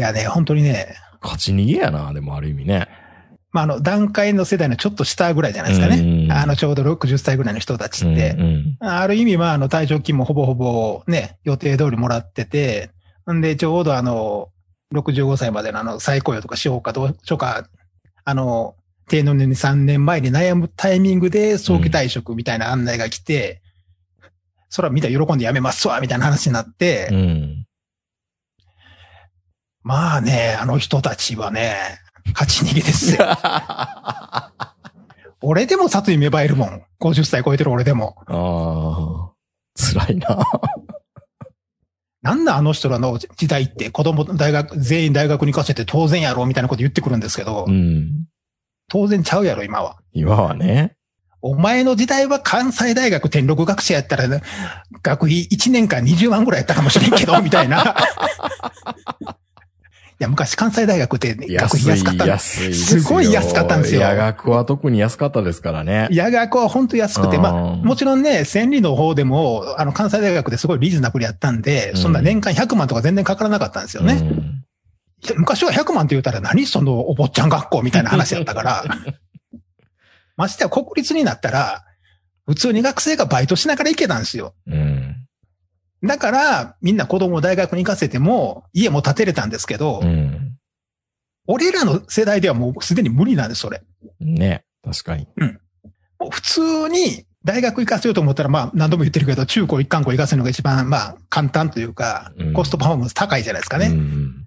[0.00, 2.88] やね、本当にね、勝ち逃げやな、でもある意味ね。
[3.52, 6.00] まあ、あの、段階の世代のちょっと下ぐらいじゃないですかね。
[6.00, 8.30] うんあの、ちょうど60歳ぐらいの人たちって。
[8.30, 12.90] うんうんある意味、まあ、あの、退職金もほぼほぼね、予定通りもらってて、
[13.30, 14.48] んで、ちょうどあの、
[14.94, 17.66] 65歳までのあの、再雇用とかしようかどうしようか、
[18.24, 18.74] あの、
[19.10, 23.60] 定年に3年前に悩むタイミングで早期退職みたいな案内が来て、
[24.68, 27.66] それはみんな喜んで辞めますわ、みたいな話になって、うん。
[29.82, 31.76] まあね、あの人たちはね、
[32.34, 33.26] 勝ち逃げですよ。
[35.42, 36.82] 俺でも殺意芽生えるもん。
[37.00, 38.14] 50歳超えてる俺でも。
[38.26, 39.34] ああ、
[39.74, 40.38] 辛いな。
[42.22, 48.26] なんだあの人らの時代って子供、大学、全員大学に行かせて当然やろみたいなこと言ってくるんですけど、うん。
[48.90, 49.96] 当然ちゃうやろ今は。
[50.12, 50.96] 今はね。
[51.42, 54.42] お前の時代は関西大学転録学者やったら、ね、
[55.02, 57.96] 学費1年間20万ぐらいやったかもしれんけど、 みたいな。
[59.22, 63.00] いや、昔関西大学って学費安かったす。
[63.00, 66.08] ごい安かったんですよ夜学は特に安かったですからね。
[66.10, 74.18] 夜学は本当安くて、まあ、うんもちろんね、千里の方でも、あの、関西大学ですごいリーズナブルやったんで、うんそんな年間100万とか全然かからなかったんですよね。
[74.20, 74.59] うん
[75.36, 78.84] 昔は100万って言ったら何そのお坊ちゃん学校みたいな話やったから。
[80.36, 81.84] ましてや国立になったら、
[82.46, 84.54] 普通に学生がバイトしながら行けたんですよ。
[84.66, 85.26] うん。
[86.02, 90.56] だから、みんな子供を大学に行かせても、家も建てれたんですけど、うん。
[91.46, 93.82] 俺らの世代ではもうすでに無理なんです、それ。
[94.20, 94.64] ね。
[94.82, 95.28] 確かに。
[96.18, 103.86] もう普通に大学行かせようと思ったら、まあ何度も言ってるけど、中高一貫校行かせるのが一番、まあ簡単というかうん、コストパフォーマンス高いじゃないですかね。
[103.86, 104.39] うん。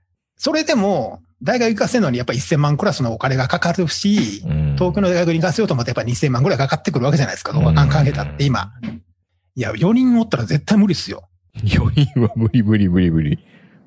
[0.44, 7.54] それでも、大学行かせるのにやっぱ1000万クラスのお金がかかるし、うん東京の大学に行かせようと思ってやっぱ2000万ぐらいかかってくるわけじゃないですか。
[7.54, 7.70] どう考
[8.06, 8.74] えたって今。
[9.56, 11.30] いや、4人おったら絶対無理っすよ。
[11.64, 13.40] 4人は無理無理無理無理。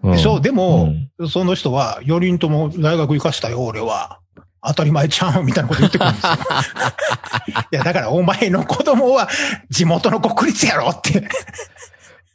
[0.03, 0.41] うんでしょ？
[0.41, 4.21] でも、うんその人は4人とも大学行かしたよ、俺は。
[4.67, 6.33] 当たり前ちゃんみたいなこと言ってくるんですよ。
[7.73, 9.29] いや、だからお前の子供は
[9.69, 11.23] 地元の国立やろって。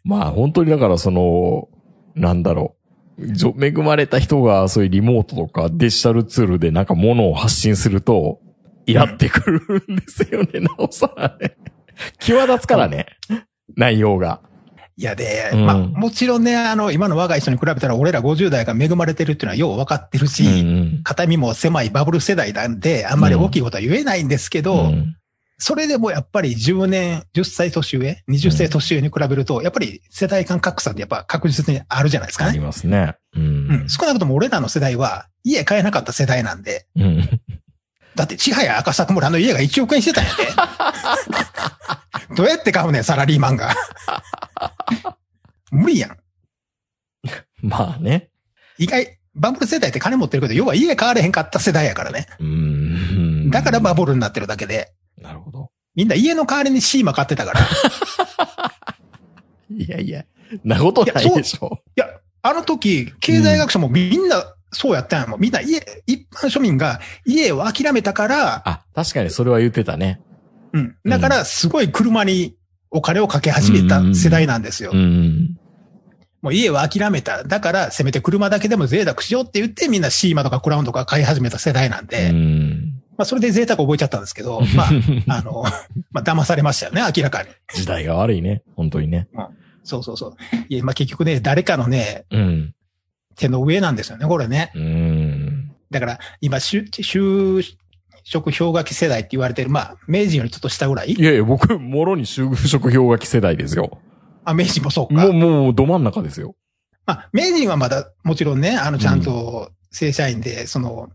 [0.04, 1.70] まあ本当にだからその、
[2.16, 2.81] なんだろう。
[3.20, 8.40] 恵まれた人がそういうリモートとかデジタルツールでなんか物を発信すると、
[8.86, 11.56] イラってくるんですよね、なおさらね。
[12.20, 13.06] 際立つからね。
[13.76, 14.42] 内容が。
[14.98, 20.64] いやで、うんまあ、もちろんね、あの、今の若い人に比べたら俺ら50代が恵まれてるっていうのはよう分かってるし、う
[21.00, 25.16] ん肩身も狭いバブル世代なんで、あんまり大きいことは言えないんですけど、うん
[25.64, 32.66] それでもやっぱり10年、10歳年上、20歳年上に比べると、やっぱり世代間格差ってやっぱ確実にあるじゃないですかありね。
[32.66, 33.16] ますね。
[33.36, 33.88] ううんん。
[33.88, 37.30] 少なくとも俺らの世代は家買えなかった世代なんで、うん。
[38.16, 40.48] だって千早赤坂村の家が1億円してたんやで。
[42.36, 43.76] どうやって買うねん、サラリーマンが。
[45.70, 46.18] 無理やん。
[47.62, 48.30] まあね。
[48.80, 52.26] 意外、バブル世代って金持ってるけど、要は家買われへんかった世代やからね。
[52.40, 53.50] うん。
[53.52, 54.92] だからバブルになってるだけで。
[55.22, 55.70] なるほど。
[55.96, 57.62] みんな家の代わりにシーマ買ってたから。
[59.70, 60.26] い いやいや、
[60.64, 61.80] なことないでしょ。
[61.96, 62.08] や、
[62.42, 65.40] あの時、経済学者もみんなそうやったんやもん。
[65.40, 70.22] みんな家、一般庶民が家を諦めたから、あ、確かにそれは言ってたね。
[70.74, 70.96] うん。
[71.06, 72.56] だから、すごい車に
[72.90, 74.98] お金をかけ始めた世代なんですよう。
[74.98, 75.58] ん。
[76.42, 77.44] もう家を諦めた。
[77.44, 82.91] だから、せめて車だけでも贅沢しようって言って、みんなシーマとかクラウンとか買い始めた世代なんで、うん。
[83.18, 85.64] まあ、それで贅沢覚えちゃったんですけど、 まあ、あの、
[86.12, 87.50] まあ、騙されましたよね、明らかに。
[87.74, 88.64] 時代が悪いね。
[88.76, 89.28] 本当にね。
[89.84, 90.36] そうそうそう。
[90.70, 92.74] いや、まあ、結局ね、誰かのね、うん。
[93.36, 94.72] 手の上なんですよね、これね。
[94.76, 95.72] うん。
[95.90, 97.64] だから、今、就就
[98.24, 101.12] 職氷河期世代って言われてる、まあ、明治よりちょっと下ぐらい？
[101.14, 104.00] いやいや、僕、もろに就職氷河期世代ですよ。
[104.46, 105.22] あ、明治もそうか。
[105.26, 106.56] もう、もう、ど真ん中ですよ。
[107.06, 111.10] まあ、明治はまだ、もちろんね、あの、ちゃんと正社員で、その、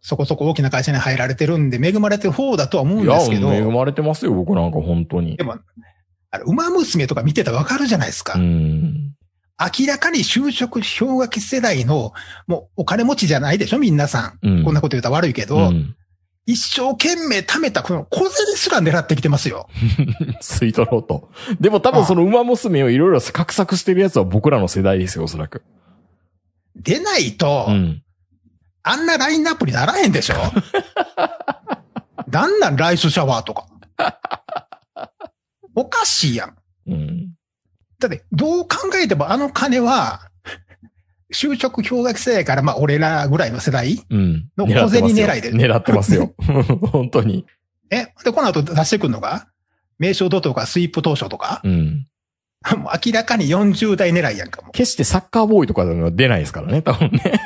[0.00, 5.44] そこそこ大きな会社に入られてるんで、恵まれてる方だとは思うんいや、ですけど、恵まれてますよ、僕なんか本当にで。
[5.44, 5.56] も、
[6.30, 8.34] あれ、馬娘とか見てたらわかるじゃないですか。
[8.38, 9.14] うん。
[9.58, 12.12] 明らかに就職氷河期世代の、
[12.46, 14.46] もうお金持ちじゃないでしょみんなさん。
[14.46, 14.64] うん。
[14.64, 15.96] こんなこと言うたら悪いけど、うん。
[16.46, 19.68] 一生懸命貯めたこの小銭すら狙ってきてますよ。
[20.40, 21.28] 吸い取ろうと。
[21.58, 25.62] でも多分その馬娘をいろいろ画策してるやつは僕らの世代ですよ、おそらく。
[26.76, 28.02] でないと、うん。
[28.88, 30.36] あんなラインナップにならへんでしょ？
[32.30, 33.66] なんなんライスシャワーとか？
[35.74, 36.56] おかしいやん。
[36.86, 37.32] うん。
[37.98, 40.20] だって、どう考えてもあの金は、
[41.32, 44.48] 就職氷河期世代から、まあ、俺らぐらいの世代うん。
[44.56, 46.32] の小銭狙いで狙ってますよ。
[46.92, 47.44] 本当に。
[47.90, 49.48] えで、この後出してくるのが？
[49.98, 51.60] 名称度とかスイープ当初とか？
[51.64, 52.06] うん。
[52.76, 54.70] もう明らかに40代狙いやんかも。
[54.72, 57.40] 決してサッカーボーイとかでは出ないですからね、多分ね。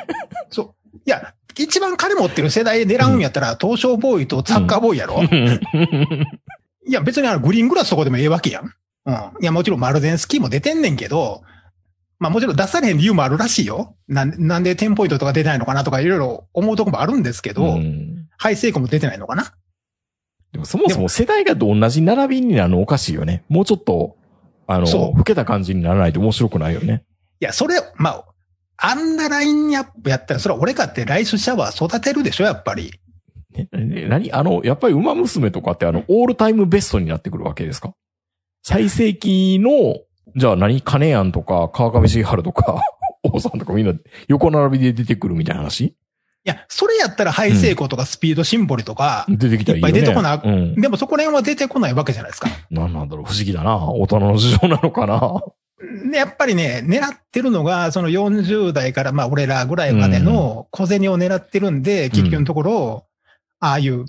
[1.05, 1.19] そう。
[1.19, 5.21] いや、一番金持ってる世代で狙うんやったら、東証ボーイとサッカーボーイやろ、
[6.87, 8.73] いや、別にあの、グリーングラスとかでもええわけやん。
[9.05, 9.13] うん。
[9.41, 11.43] いや、もちろんマルゼンスキーも出てんねんけど、
[12.21, 13.95] まあもちろん出されへん理由もあるらしいよ。
[14.07, 19.53] なんなんで10ポイントとか出てないのかなとかいろいろ思うとこもあるんですけど、うんハイセイコも出てないのかな？
[20.51, 23.43] でもそもそも世代が同じ並びになるのおかしいよね。
[23.49, 24.17] もうちょっと、
[24.67, 27.03] あの、そう老けた感じにならないと面白くないよね。
[27.39, 28.25] いや、それ、まあ、
[28.81, 32.91] あんなラインアップやったら、それは俺かってライスシャワー育てるでしょ、やっぱり。
[33.53, 34.31] ねね何？
[34.31, 37.93] あの、やっぱり馬娘とかってあの、オールタイムベストになってくるわけですか？
[38.63, 39.97] 最盛期の、
[40.35, 42.81] じゃあ何金谷とか、川上茂春とか、
[43.23, 43.93] 王さんとかみんな
[44.27, 45.81] 横並びで出てくるみたいな話？
[46.43, 49.99] いや、それやったらハイセイコとかスピードシンボリとか、出てきたらいいよね。
[49.99, 50.75] いっぱい出てこなうん。
[50.75, 52.49] でもそこら辺は出てこないわけじゃないですか。
[52.71, 53.77] なんなんだろう、不思議だな。
[53.77, 55.43] 大人の事情なのかな。
[56.11, 63.07] で、やっぱりね、狙ってるのが、その40代から、まあ、俺らぐらいまでの小銭を狙ってるんで、結局のところ、
[63.59, 64.05] ああいう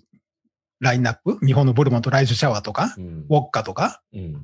[0.80, 4.42] ラインナップ、日本のブルボンとライスシャワーとか、うんウォッカとか、うん。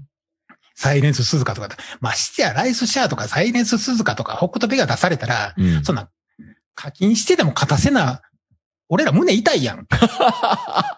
[0.74, 1.68] サイレンス鈴鹿とか、
[2.00, 6.08] ましてやライスシャワーとかサイレンス鈴鹿とか、北斗ペが出されたら、うんそんな、
[6.74, 8.22] 課金してでも勝たせな、
[8.88, 9.86] 俺ら胸痛いやん。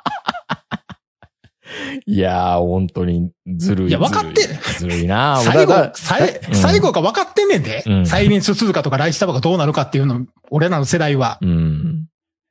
[2.07, 3.89] いやー、本当にずるい。
[3.89, 4.43] いや分かって
[4.79, 11.39] ずるいな 最後だだ、さいうん最後が分かってんねんで、うんサイレンス鈴鹿とかライスシャワーがどうなるかっていうの、俺らの世代は。
[11.41, 12.07] うん。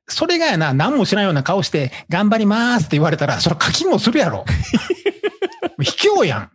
[0.08, 4.44] それがやな、何も知らんような顔して、頑張りますって言われたら、それ課金もするやろ。
[5.80, 6.50] 卑怯やん。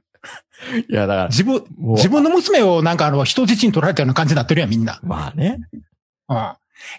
[0.89, 1.63] いや、だから、自分、
[1.95, 4.99] 自分の娘をなんかあの、人質に取られたような感じになってるやん、みんな。
[5.03, 5.59] まあね。
[6.27, 6.37] うん。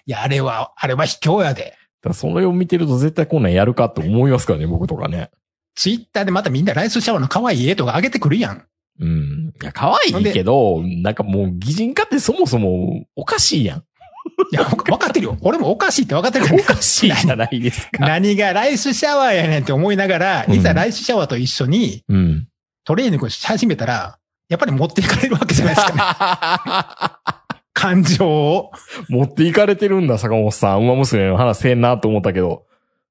[0.05, 1.75] いや、あれは、あれは卑怯やで。
[2.01, 5.29] だそれを見てると絶対こんなんやるかって思いますからね、僕とかね。
[5.77, 8.65] ツイッターでまたみんなライスシャワーの可愛い絵とか上げてくるやん。
[8.99, 9.53] うん。
[9.61, 13.79] いや、可愛いけど、なんかもう擬人化ってそもそもおかしいやん。
[14.51, 15.37] いや、わ分かってるよ。
[15.41, 18.05] 俺もおかしいって分かってるおかしいじゃないですか。
[18.07, 22.47] 何がライスシャワーやねんって思いながら、うんいざライスシャワーと一緒にうん。
[22.83, 24.17] トレーニングし始めたら、
[24.49, 27.37] やっぱり持っていかれるわけじゃないですかね。
[27.73, 28.71] 感情を。
[29.09, 30.79] 持っていかれてるんだ、坂本さん。
[30.79, 32.65] 馬娘の話せんなと思ったけど。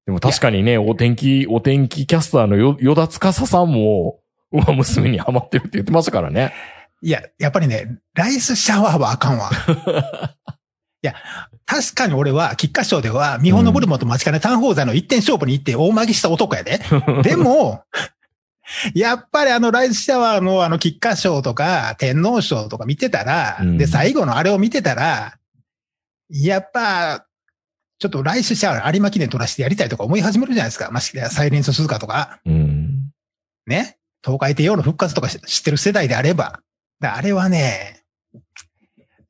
[0.06, 4.20] でも確かにね、お天気、お天気キャスターのよ、よだつかささんも、
[4.52, 6.54] 馬娘にハマってるって言ってましたからね。
[7.02, 9.50] いや、やっぱりね、ライスシャワーはあかんわ。
[11.02, 11.14] いや、
[11.66, 16.80] 確かに俺は、菊花賞では、日本のブルモと町金単宝座の一点勝負に行って大負けした男やで。
[17.22, 17.82] でも、
[18.94, 25.34] やっぱりあのライスシャワーのあの菊花賞とか天皇賞とか見てたら、うんで、最後のあれを見てたら、
[26.30, 27.25] やっぱ、
[27.98, 30.90] ちょっとライスシャワー有馬記念取らせてやりたいとか思い始めるじゃないですか。
[30.90, 33.10] ましてやサイレンス鈴鹿とか、うん。
[33.66, 33.96] ね。
[34.22, 36.60] 東海帝王の復活とかし知ってる世代であれば。
[37.00, 38.02] だあれはね、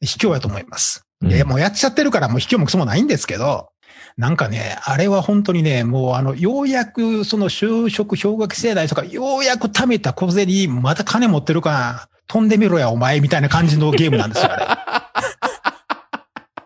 [0.00, 1.04] 卑怯やと思います。
[1.22, 3.68] いや、もうやっちゃってるからもう卑怯もクソもないんですけど、
[4.16, 14.66] なんかね、あれは本当にね、もうあの、ようやくその就職氷河期世代とか、ようやく貯めた小銭、また金持ってるから、飛んでみろや、お前、みたいな感じのゲームなんですよ、あれ。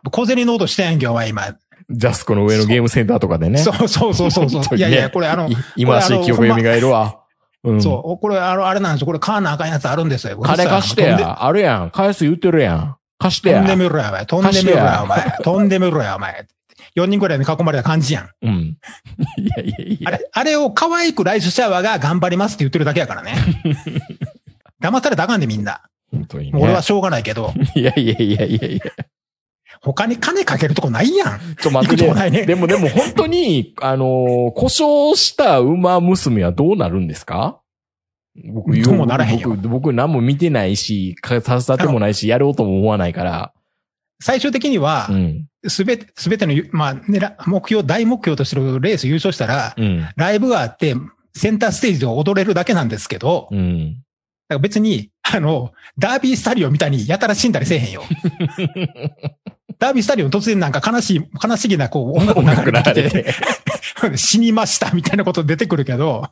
[0.11, 1.43] 小銭ノートしてんやんけ、お前、今。
[1.90, 3.59] ジャスコの上のゲームセンターとかでね。
[3.59, 4.76] そうそうそうそうそう。
[4.76, 7.20] いやいや、これあのい、今らしい記憶が蘇るわ。
[7.64, 7.83] うん。
[7.83, 9.07] そう、これあの、あれなんですよ。
[9.07, 10.38] これ買わなあかんやつあるんですよ。
[10.40, 11.44] 金貸してや。
[11.44, 11.90] あるやん。
[11.90, 12.96] 返す言ってるやん。
[13.18, 13.66] 貸してや飛ん。
[13.66, 14.26] でみろや、お前。
[14.26, 15.37] 飛んでみろや、お前。
[15.42, 16.46] 飛んでみろや、お前。
[16.96, 18.31] 4人くらいに囲まれた感じやん。
[18.42, 18.50] うん。
[19.38, 20.09] いやいやいや。
[20.09, 23.35] あれ、あれを可愛くライスシャワーが頑張りますって言ってるだけやからね。
[24.83, 25.83] 騙されたらあかんでみんな。
[26.11, 26.59] 本当にね。
[26.61, 28.92] 俺はしょうがないけど、 いやいやいやいやいや。
[29.83, 31.40] 他に金かけるとこないやん。
[31.61, 37.61] ちょ待って行くとこないねでもでも本当に、あのー故障した馬娘はどうなるんですか？
[38.45, 43.53] 僕、どうもならへんよ僕、僕何も見てないし、かさせてもないし、やろうとも思わないから。
[44.23, 45.47] 最終的にはう、ん。
[45.66, 50.07] すべて、すべての、まあ、狙目標、大目標としてるレース優勝したら、うん。
[50.17, 50.94] ライブがあって、
[51.35, 53.94] センターステージで踊れるだけなんですけど、だうん。
[54.48, 58.02] から別に、あの、ダービースタリオンみたいにやたら死んだりせえへんよ。
[59.81, 63.35] ダービースタリオン突然なんか悲しい、悲しげなこう音楽流れてて、て。
[64.16, 66.28] 死にましたみたいなこと出てくるけど、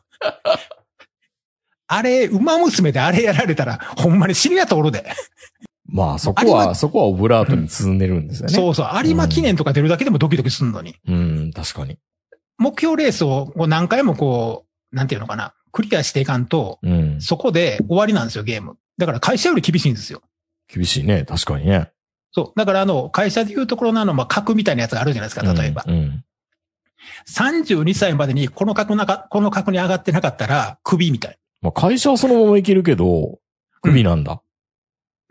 [1.87, 5.11] あれ、馬娘であれやられたら、ほんまに死ぬやとおるで。
[5.87, 8.53] まあそこ有は、馬そこはオブラートに進んでるんですよね。
[8.53, 10.95] そうそう、有馬記念とか出るだけでもドキドキするのに。
[11.07, 11.97] うん、確かに。
[12.59, 17.21] 目標レースを何回もこう、なんていうのかな、クリアしていかんと、うん。
[17.21, 18.77] そこで終わりなんですよ、ゲーム。
[18.99, 20.21] だから会社より厳しいんですよ。
[20.71, 21.25] 厳しいね。
[21.25, 21.89] 確かにね。
[22.31, 22.59] そう。
[22.59, 25.83] だからあの、会社でいうところのあの、まあ、格みたいなやつがあるじゃないですか、例えば。
[25.87, 25.93] うん。
[25.93, 26.23] うん
[27.27, 31.37] 32歳までにこの格なか、この格に上がってなかったら、首みたい。
[31.61, 33.39] まあ会社はそのままいけるけど、
[33.81, 34.41] クビなんだ。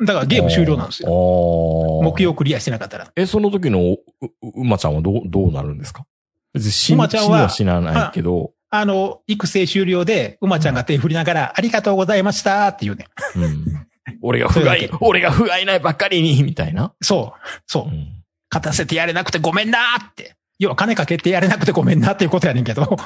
[0.00, 1.08] だからゲーム終了なんですよ。
[1.08, 3.12] よ目標クリアしてなかったら。
[3.16, 6.06] え、その時のう、う馬ちゃんはどう、どうなるんですか？
[6.54, 13.06] 別に死馬ちゃんは死には死なないけど、あの、育成終了で、馬ちゃんが手振りながら、ありがとうございましたって言うね。
[13.36, 13.86] うん。
[14.22, 16.92] 俺が不甲斐、俺が不甲斐ないばっかりに、みたいな。
[17.00, 17.40] そう。
[17.66, 17.86] そうう。
[17.88, 18.08] ん。
[18.50, 20.34] 勝たせてやれなくてごめんなーって。
[20.58, 22.96] 要は金かけてやれなくてごめんなっていうことやねんけど。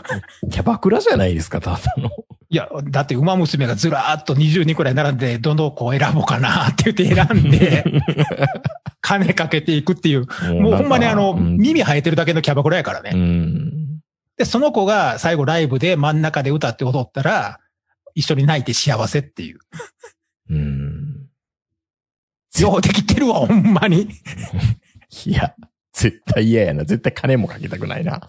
[0.50, 2.10] キャバクラじゃないですか、ただの。
[2.48, 7.84] いや、だって馬娘がずらーっと20人くらい並んで、どの子を選ぼうかなって言って選んで、
[9.02, 10.26] 金かけていくっていう。
[10.60, 13.10] もうほんまにあの、うん耳生えてるだけのキャバクラやからうね。
[13.10, 14.00] ん。
[14.38, 17.58] で、その子が最後ライブで真ん中で歌って踊ったら、
[18.14, 19.58] 一緒に泣いて幸せっていう。
[20.52, 21.28] うん。
[22.60, 24.08] ようできてるわ、ほんまに。
[25.26, 25.54] いや、
[25.92, 26.84] 絶対嫌やな。
[26.84, 28.28] 絶対金もかけたくないな。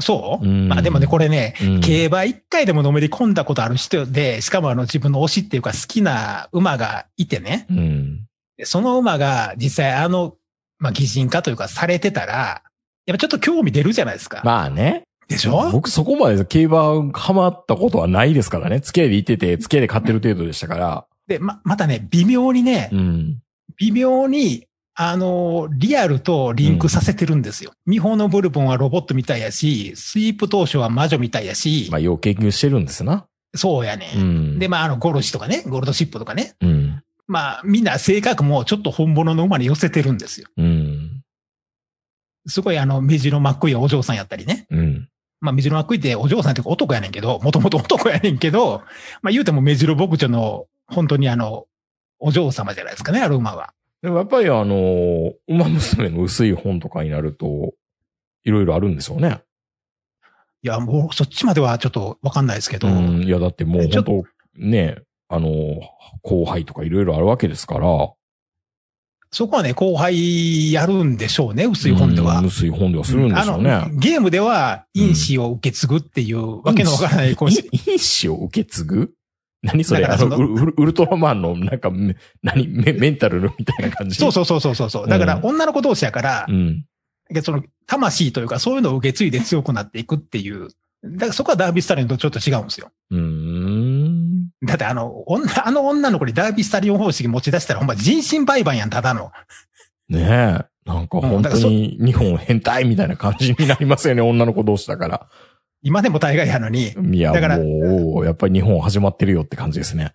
[0.00, 8.26] そう、うんまあでもね、これね、うん競馬一回でものめり込んだことある人で、しかもあの自分の推しっていうか好きな馬がいてね、うん。
[8.56, 10.34] でその馬が実際あの、
[10.78, 12.64] まあ擬人化というかされてたら、
[13.06, 14.42] やっぱちょっと興味出るじゃないですか。
[14.44, 15.04] まあね。
[15.28, 15.70] でしょ？
[15.70, 18.80] 僕そこまで競馬ハマったことはないですからね。
[18.80, 21.06] 付き合いで行ってて、付き合いで買ってる程度でしたから。
[21.26, 23.38] で、ま、またね、微妙にね、うん。
[23.76, 27.72] 微妙に、あの、リアルとリンクさせてるんですよ。
[27.90, 33.26] 日本のブルボンはロボットみたいやし、スイープ当初は魔女みたいやし、まあ、要研究してるんですな。
[33.56, 34.58] そうやね、うん。
[34.58, 36.54] で、まあ、あの、ゴルシとかね、ゴールドシップとかね。
[36.60, 37.02] うん。
[37.26, 40.48] まあ、みんな性格もちょっと本物の馬に寄せてるんですよ。
[40.56, 41.22] うん。
[42.46, 44.66] すごいあの、メジロマックイはお嬢さんやったりね。
[44.70, 45.08] うん。
[45.40, 48.82] まあ、メジロマックイってお嬢さんっていうか男やねんけど、もともと男やねんけど、
[49.22, 51.66] まあ言うてもメジロ牧場の、本当にあの、
[52.18, 53.72] お嬢様じゃないですかね、ある馬は。
[54.02, 57.72] でもやっぱりあの、馬娘の薄い本とかになると、
[58.44, 59.40] いろいろあるんでしょうね。
[60.62, 63.22] いや、もうそっちまではちょっとわかんないですけど、うん。
[63.22, 64.24] いや、だってもう本当
[64.56, 65.48] ね、あの、
[66.22, 68.12] 後輩とかいろいろあるわけですから。
[69.30, 72.38] そこはね、後輩やるんでしょうね、薄い本では。
[72.38, 73.70] うん薄い本ではするんでしょうね。
[73.72, 79.12] あの、ゲームでは因子を受け継ぐっていうわけのわからないこうし因子を受け継ぐ？
[79.64, 80.04] 何それ？
[80.04, 84.16] あのウルウルウルトラマンのなんかめ、何メメンタルのみたいな感じ？
[84.16, 85.08] そうそうそうそうそうそう。
[85.08, 86.84] だからうん女の子同士やから、うん。
[87.42, 90.68] その魂というかそういうのを受け継いで強くなっていくっていう。
[91.02, 92.90] だからそこはダービースタリオンとちょっと違うんですよ。
[93.10, 94.48] うーん。
[94.62, 99.30] だってあの、女、あの女の子にダービースタリオン方式持ち出したらほんま人身売買やん、ただの。
[100.08, 100.64] ねえ。
[100.86, 105.28] なんか本当に日本変態みたいな感じになりますよね、女の子同士だから。
[105.84, 106.94] 今でも大概やのに。
[107.12, 110.14] いや、だからもう、やっぱり日本始まってるよって感じですね。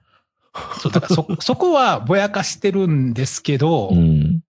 [0.82, 4.44] そう、だからそ、 そこはぼやかしてるんですけど、ううん。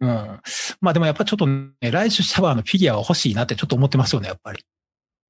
[0.00, 0.40] ん。
[0.80, 4.64] まあでもやっぱちょっとね、来週シャワーのフィギュアは欲しいなってちょっと思ってますよね、やっぱり。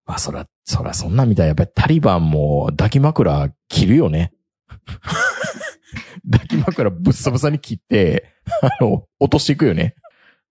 [0.07, 1.49] まあ、そら、そら、そんなみたい。
[1.49, 4.33] やっぱりタリバンも抱き枕切るよね。
[6.31, 8.33] 抱き枕ぶっさぶさに切って、
[8.63, 9.97] あの、落としていくよね。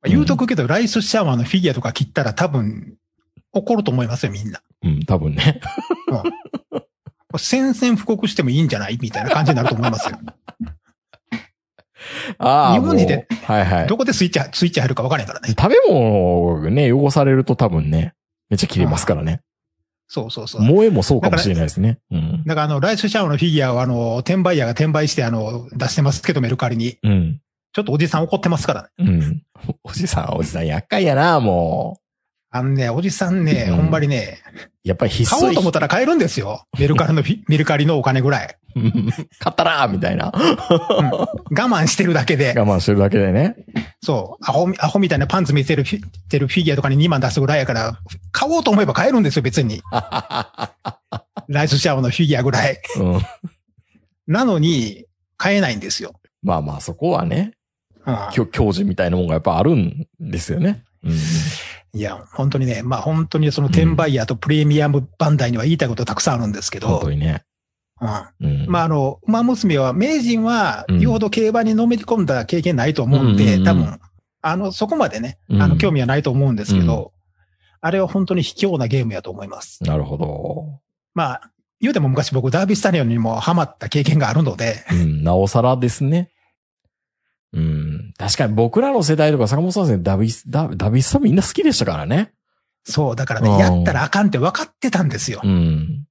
[0.02, 2.98] まあ言うとくけど、ライスシャワーのフィギュアとか切ったら多分、
[3.54, 4.62] 怒ると思いますよ、みんな。
[4.84, 5.62] うん、多分ね。
[7.38, 8.97] 宣戦布告してもいいんじゃない？
[9.02, 10.18] みたいな感じになると思いますよ。
[12.39, 12.74] ああ。
[12.74, 13.88] 日本にではいはい。
[13.88, 15.49] どこでスイッチ、スイッチ入るか分からへんからね。
[15.49, 18.14] 食べ物がね、汚されると多分ね、
[18.49, 19.41] めっちゃ切れますからね。
[20.08, 20.62] そうそうそう。
[20.62, 21.99] 萌えもそうかもしれないですね。
[22.12, 22.43] うん。
[22.45, 26.97] だからあの、ライスシャワーのフィギュアをあの、転売屋が転売してあの、出してますけど、メルカリに。
[27.04, 27.39] うん。
[27.74, 28.89] ちょっとおじさん怒ってますからね。
[28.99, 29.43] うん。
[29.84, 31.99] おじさん、おじさん、厄介やな、も
[32.54, 34.70] あのね、おじさんね、うんほんまにね、う。
[34.84, 36.66] やっぱりひっ買おうと思ったら買えるんですよ。
[36.78, 38.58] メルカリの メルカリのお金ぐらい。
[39.39, 40.34] 買ったらみたいな。
[40.36, 40.52] うん
[41.12, 42.54] 我慢してるだけで。
[42.58, 43.56] 我慢してるだけでね。
[44.02, 44.45] そう。
[44.45, 47.99] アホみ、アホみたいなパンツ見せるフィてるフィギュアとかに2万出すぐらいやから、
[48.34, 49.82] 買おうと思えば買えるんですよ、別に。
[51.47, 52.78] ライスシャワーのフィギュアぐらい。
[52.97, 53.22] うん。
[54.28, 55.06] なのに、
[55.38, 56.14] 買えないんですよ。
[56.43, 57.54] まあまあ、そこはね、
[58.06, 60.84] うん教教授みたいなもんがやっぱあるんですよね。
[61.04, 61.12] うん。
[61.94, 67.44] いや、本当にね、まあ本当にその転売ヤーとプレミアムバンダイには言いたいことたくさんあるんですけど、本当にね。
[68.02, 68.66] うんうん。
[68.68, 74.00] まああの、馬娘は、名人は、うんよほど競馬にのめり込んだ経験ないと思うんで、多分、
[74.42, 77.12] あの、そこまでね、うんあの、興味はないと思うんですけど、
[77.82, 79.84] あれは本当に卑怯なゲームやと思います。
[79.84, 80.80] なるほど。
[81.14, 86.30] まあ、言うても昔僕ダービースタリオンにもハマった経験があるので、うん、なおさらですね。
[88.22, 88.28] うん。
[88.28, 92.32] 確かに僕らの世代とか坂本さんですね、ダビス、ダダビスさんみんな好きでしたからね。
[92.84, 95.47] そう、だからうんね、やったらあかんって分かってたんですよう。
[95.47, 96.05] ん。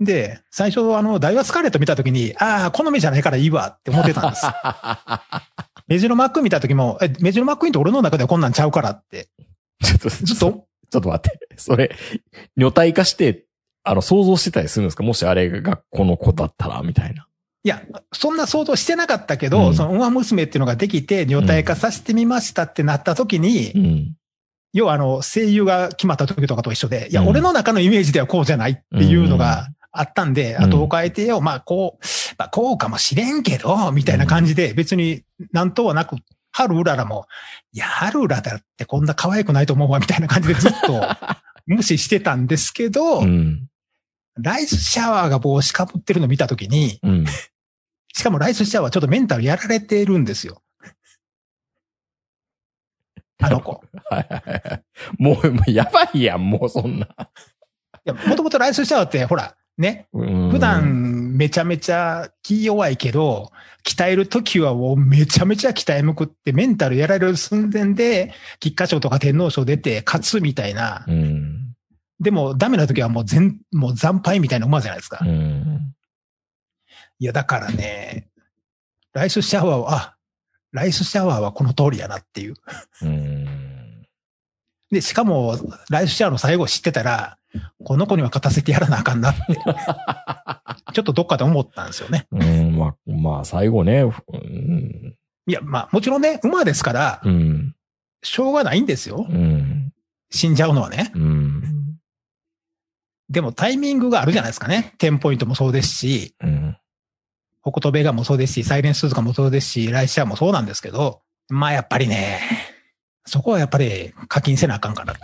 [0.00, 4.44] で、最初あの、ダイワスカーレット見た時に、ああ、好みじゃないからいいわって思ってたんです。
[5.88, 9.28] メジロマック見た時も、え、メジロマックインって俺の中ではこんなんちゃうからって、
[9.82, 11.54] ちょっと、ずっと、ちょっと待って。
[11.56, 11.94] それ、
[12.58, 13.44] 女体化して、
[13.84, 15.04] あの、想像してたりするんですか？
[15.04, 17.26] もしあれがこの子だったら、みたいな。
[17.66, 24.14] いや、そんな想像してなかったけど、うんその、ウマ娘っていうのができて、女体化させてみましたってなった時に、うん。
[24.72, 32.06] 要はあの、声優が決まった時とかと一緒で、いや、うん俺の中のイメージではこうじゃないっていうのがあったんで、うんあとを変えてよ、まあこう、
[32.38, 36.18] まあこうかもしれんけど、みたいな感じで、別になんとはなく、
[36.52, 37.26] 春うららも、
[37.72, 41.02] いや、春うらだってこんな可愛くないと思うわ、みたいな感じでずっと
[41.66, 43.66] 無視してたんですけど、うん。
[44.38, 47.24] ライスシャワーが帽子かぶってるの見た時に、うん。
[48.16, 50.62] しかもライスシャワーちょっとメンタルやられてるんですよ。
[53.42, 53.84] あの子。
[54.08, 54.82] はいはいはい。
[55.18, 57.06] もう、もうやばいやん、もうそんな。
[57.06, 57.10] い
[58.06, 63.52] や、もともとライスシャワーって、ほら、ね、うん普、段めちゃめちゃ気弱いけど、
[63.86, 71.04] 鍛えるときはもうめちゃめちゃ鍛えむくってメンタルやられる寸前で、菊花賞とか天皇賞出て勝つみたいな。
[71.06, 71.74] うん。
[72.18, 75.18] でもダメなときはもう全、もう惨敗みたいな馬じゃないですか。
[75.20, 75.92] うん。
[77.18, 78.28] いや、だからね、
[79.12, 80.16] ライスシャワーは、あ、
[80.72, 82.54] ライスシャワーはこの通りやなっていう。
[83.02, 84.06] うん。
[84.90, 85.56] で、しかも、
[85.90, 87.38] ライスシャワーの最後知ってたら、
[87.84, 89.42] この子には勝たせてやらなあかんなって。
[90.92, 92.26] ちょっとどっかで思ったんですよね。
[92.30, 95.16] うん、まあ、まあ、最後ね、うん。
[95.46, 97.74] いや、まあ、もちろんね、馬ですから、うん。
[98.22, 99.26] しょうがないんですよ。
[99.28, 99.92] うん。
[100.30, 101.12] 死んじゃうのはね。
[101.14, 101.98] うん。
[103.28, 104.94] でもタイミングがあるじゃないですかね。
[104.98, 106.76] テンポイントもそうですし、うん。
[107.66, 112.38] ホコトベガもそうですし、サイレンススーツカもそうですし、ライスシャワーもそうなんですけど、まあやっぱりね、
[113.24, 115.14] そこはやっぱり課金せなあかんから。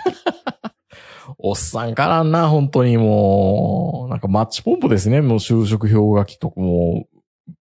[1.39, 7.07] おっさんからんな、本当にもう、なんかマッチポンプですね、もう就職氷河期とかも、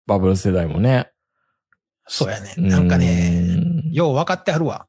[0.08, 1.12] バブル世代もね。
[2.08, 2.56] そうやね。
[2.58, 3.30] なんかね、
[3.86, 4.88] うん、よう分かってはるわ。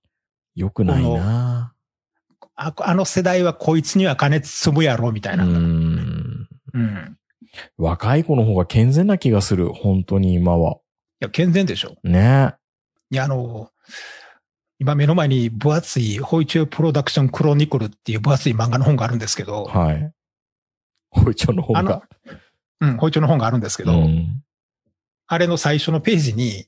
[0.55, 1.75] よくないな。
[2.57, 5.45] ああの世代はこいつには金積むやろ、みたいうな。
[5.45, 6.49] ん。
[6.73, 7.19] うん。
[7.77, 10.75] 若い子の方が健全な気がする、本当に今は。
[10.75, 10.79] い
[11.21, 11.97] や、健全でしょ。
[12.03, 12.55] ね。
[13.11, 13.71] いや、あの、
[14.79, 20.13] 今目の前に分厚い、ホイチュープロダクションクロニクルっていう分厚い漫画の本があるんですけど、はい。
[21.11, 22.03] ホイチョの方あのが。、
[22.81, 24.43] うん、ホイチューの本があるんですけど、うん。
[25.27, 26.67] あれの最初のページに、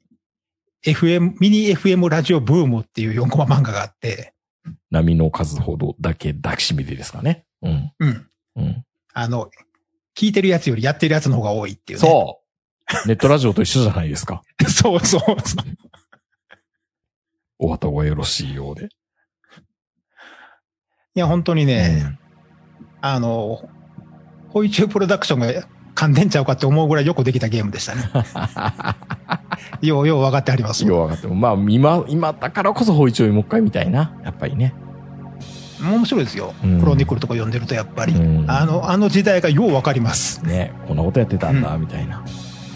[0.85, 4.35] FM、ミニ FM ラジオブームっていう4コマ漫画があって、
[4.91, 7.45] 波の数ほどだけ抱きしめてですかね。
[7.63, 7.93] うん。
[7.99, 8.29] うん。
[8.57, 8.85] うん。
[9.13, 9.51] あの、
[10.17, 12.09] 聞いてるやつよりやってるやつの方が多いっていうね。
[12.09, 12.41] そ
[13.05, 13.09] う。
[13.09, 14.43] ネットラジオと一緒じゃないですか。
[14.61, 14.65] う。
[14.71, 15.37] そうそうそう。
[17.59, 18.89] お後がよろしいようで。
[21.17, 22.19] いや、本当にね、
[23.01, 23.69] あの、
[24.49, 28.03] ホイチュープロダクションが噛んでんちゃうかって思うぐらいよくできたゲームでしたね。
[29.81, 30.85] ようよう分かってあります。
[30.85, 31.35] よう分かっても。
[31.35, 34.19] まあ、今、今だからこそホイチョイもう一回みたいな。
[34.25, 34.75] やっぱりね。
[35.91, 36.55] 面白いですよ。
[36.63, 38.13] うんクロニクルとか読んでるとやっぱり。
[38.15, 40.45] うんあの、あの時代がよう分かります。
[40.45, 40.73] ね。
[40.87, 42.23] こんなことやってたんだ、うみたいな。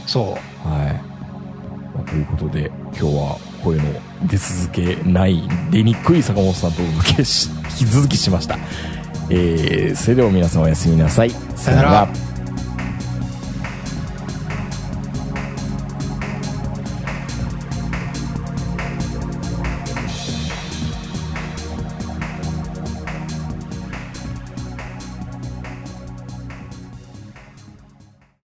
[0.06, 0.68] そう。
[0.68, 0.92] はい。
[1.94, 3.84] まあということで、今日は声の
[4.26, 7.50] 出続けない、出にくい坂本さんとお届けし、
[7.80, 8.58] 引き続きしました。
[9.30, 11.30] えー、それでは皆さんおやすみなさい。
[11.56, 12.27] さよなら。